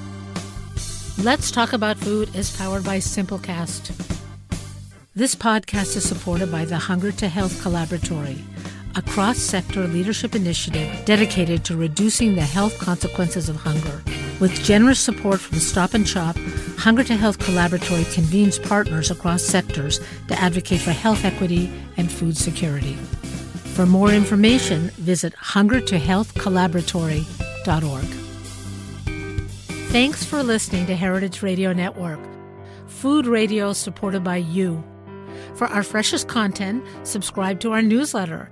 Let's 1.23 1.49
Talk 1.51 1.73
About 1.73 1.97
Food 1.97 2.33
is 2.35 2.55
powered 2.55 2.83
by 2.83 2.97
Simplecast. 2.99 3.91
This 5.15 5.33
podcast 5.35 5.95
is 5.97 6.07
supported 6.07 6.51
by 6.51 6.65
the 6.65 6.77
Hunger 6.77 7.11
to 7.13 7.27
Health 7.27 7.63
Collaboratory 7.63 8.43
a 8.95 9.01
cross 9.01 9.37
sector 9.37 9.87
leadership 9.87 10.35
initiative 10.35 10.89
dedicated 11.05 11.63
to 11.65 11.77
reducing 11.77 12.35
the 12.35 12.41
health 12.41 12.77
consequences 12.79 13.49
of 13.49 13.55
hunger. 13.55 14.01
With 14.39 14.63
generous 14.63 14.99
support 14.99 15.39
from 15.39 15.59
Stop 15.59 15.93
and 15.93 16.07
Shop, 16.07 16.35
Hunger 16.77 17.03
to 17.03 17.15
Health 17.15 17.37
Collaboratory 17.39 18.11
convenes 18.13 18.57
partners 18.57 19.11
across 19.11 19.43
sectors 19.43 19.99
to 20.27 20.39
advocate 20.39 20.79
for 20.79 20.91
health 20.91 21.25
equity 21.25 21.69
and 21.97 22.09
food 22.11 22.37
security. 22.37 22.93
For 23.75 23.85
more 23.85 24.11
information, 24.11 24.89
visit 24.91 25.35
hungertohealthcollaboratory.org. 25.35 28.05
Thanks 29.91 30.23
for 30.23 30.41
listening 30.43 30.85
to 30.85 30.95
Heritage 30.95 31.41
Radio 31.41 31.73
Network, 31.73 32.19
food 32.87 33.27
radio 33.27 33.73
supported 33.73 34.23
by 34.23 34.37
you. 34.37 34.81
For 35.55 35.67
our 35.67 35.83
freshest 35.83 36.27
content, 36.27 36.83
subscribe 37.03 37.59
to 37.61 37.71
our 37.71 37.81
newsletter. 37.81 38.51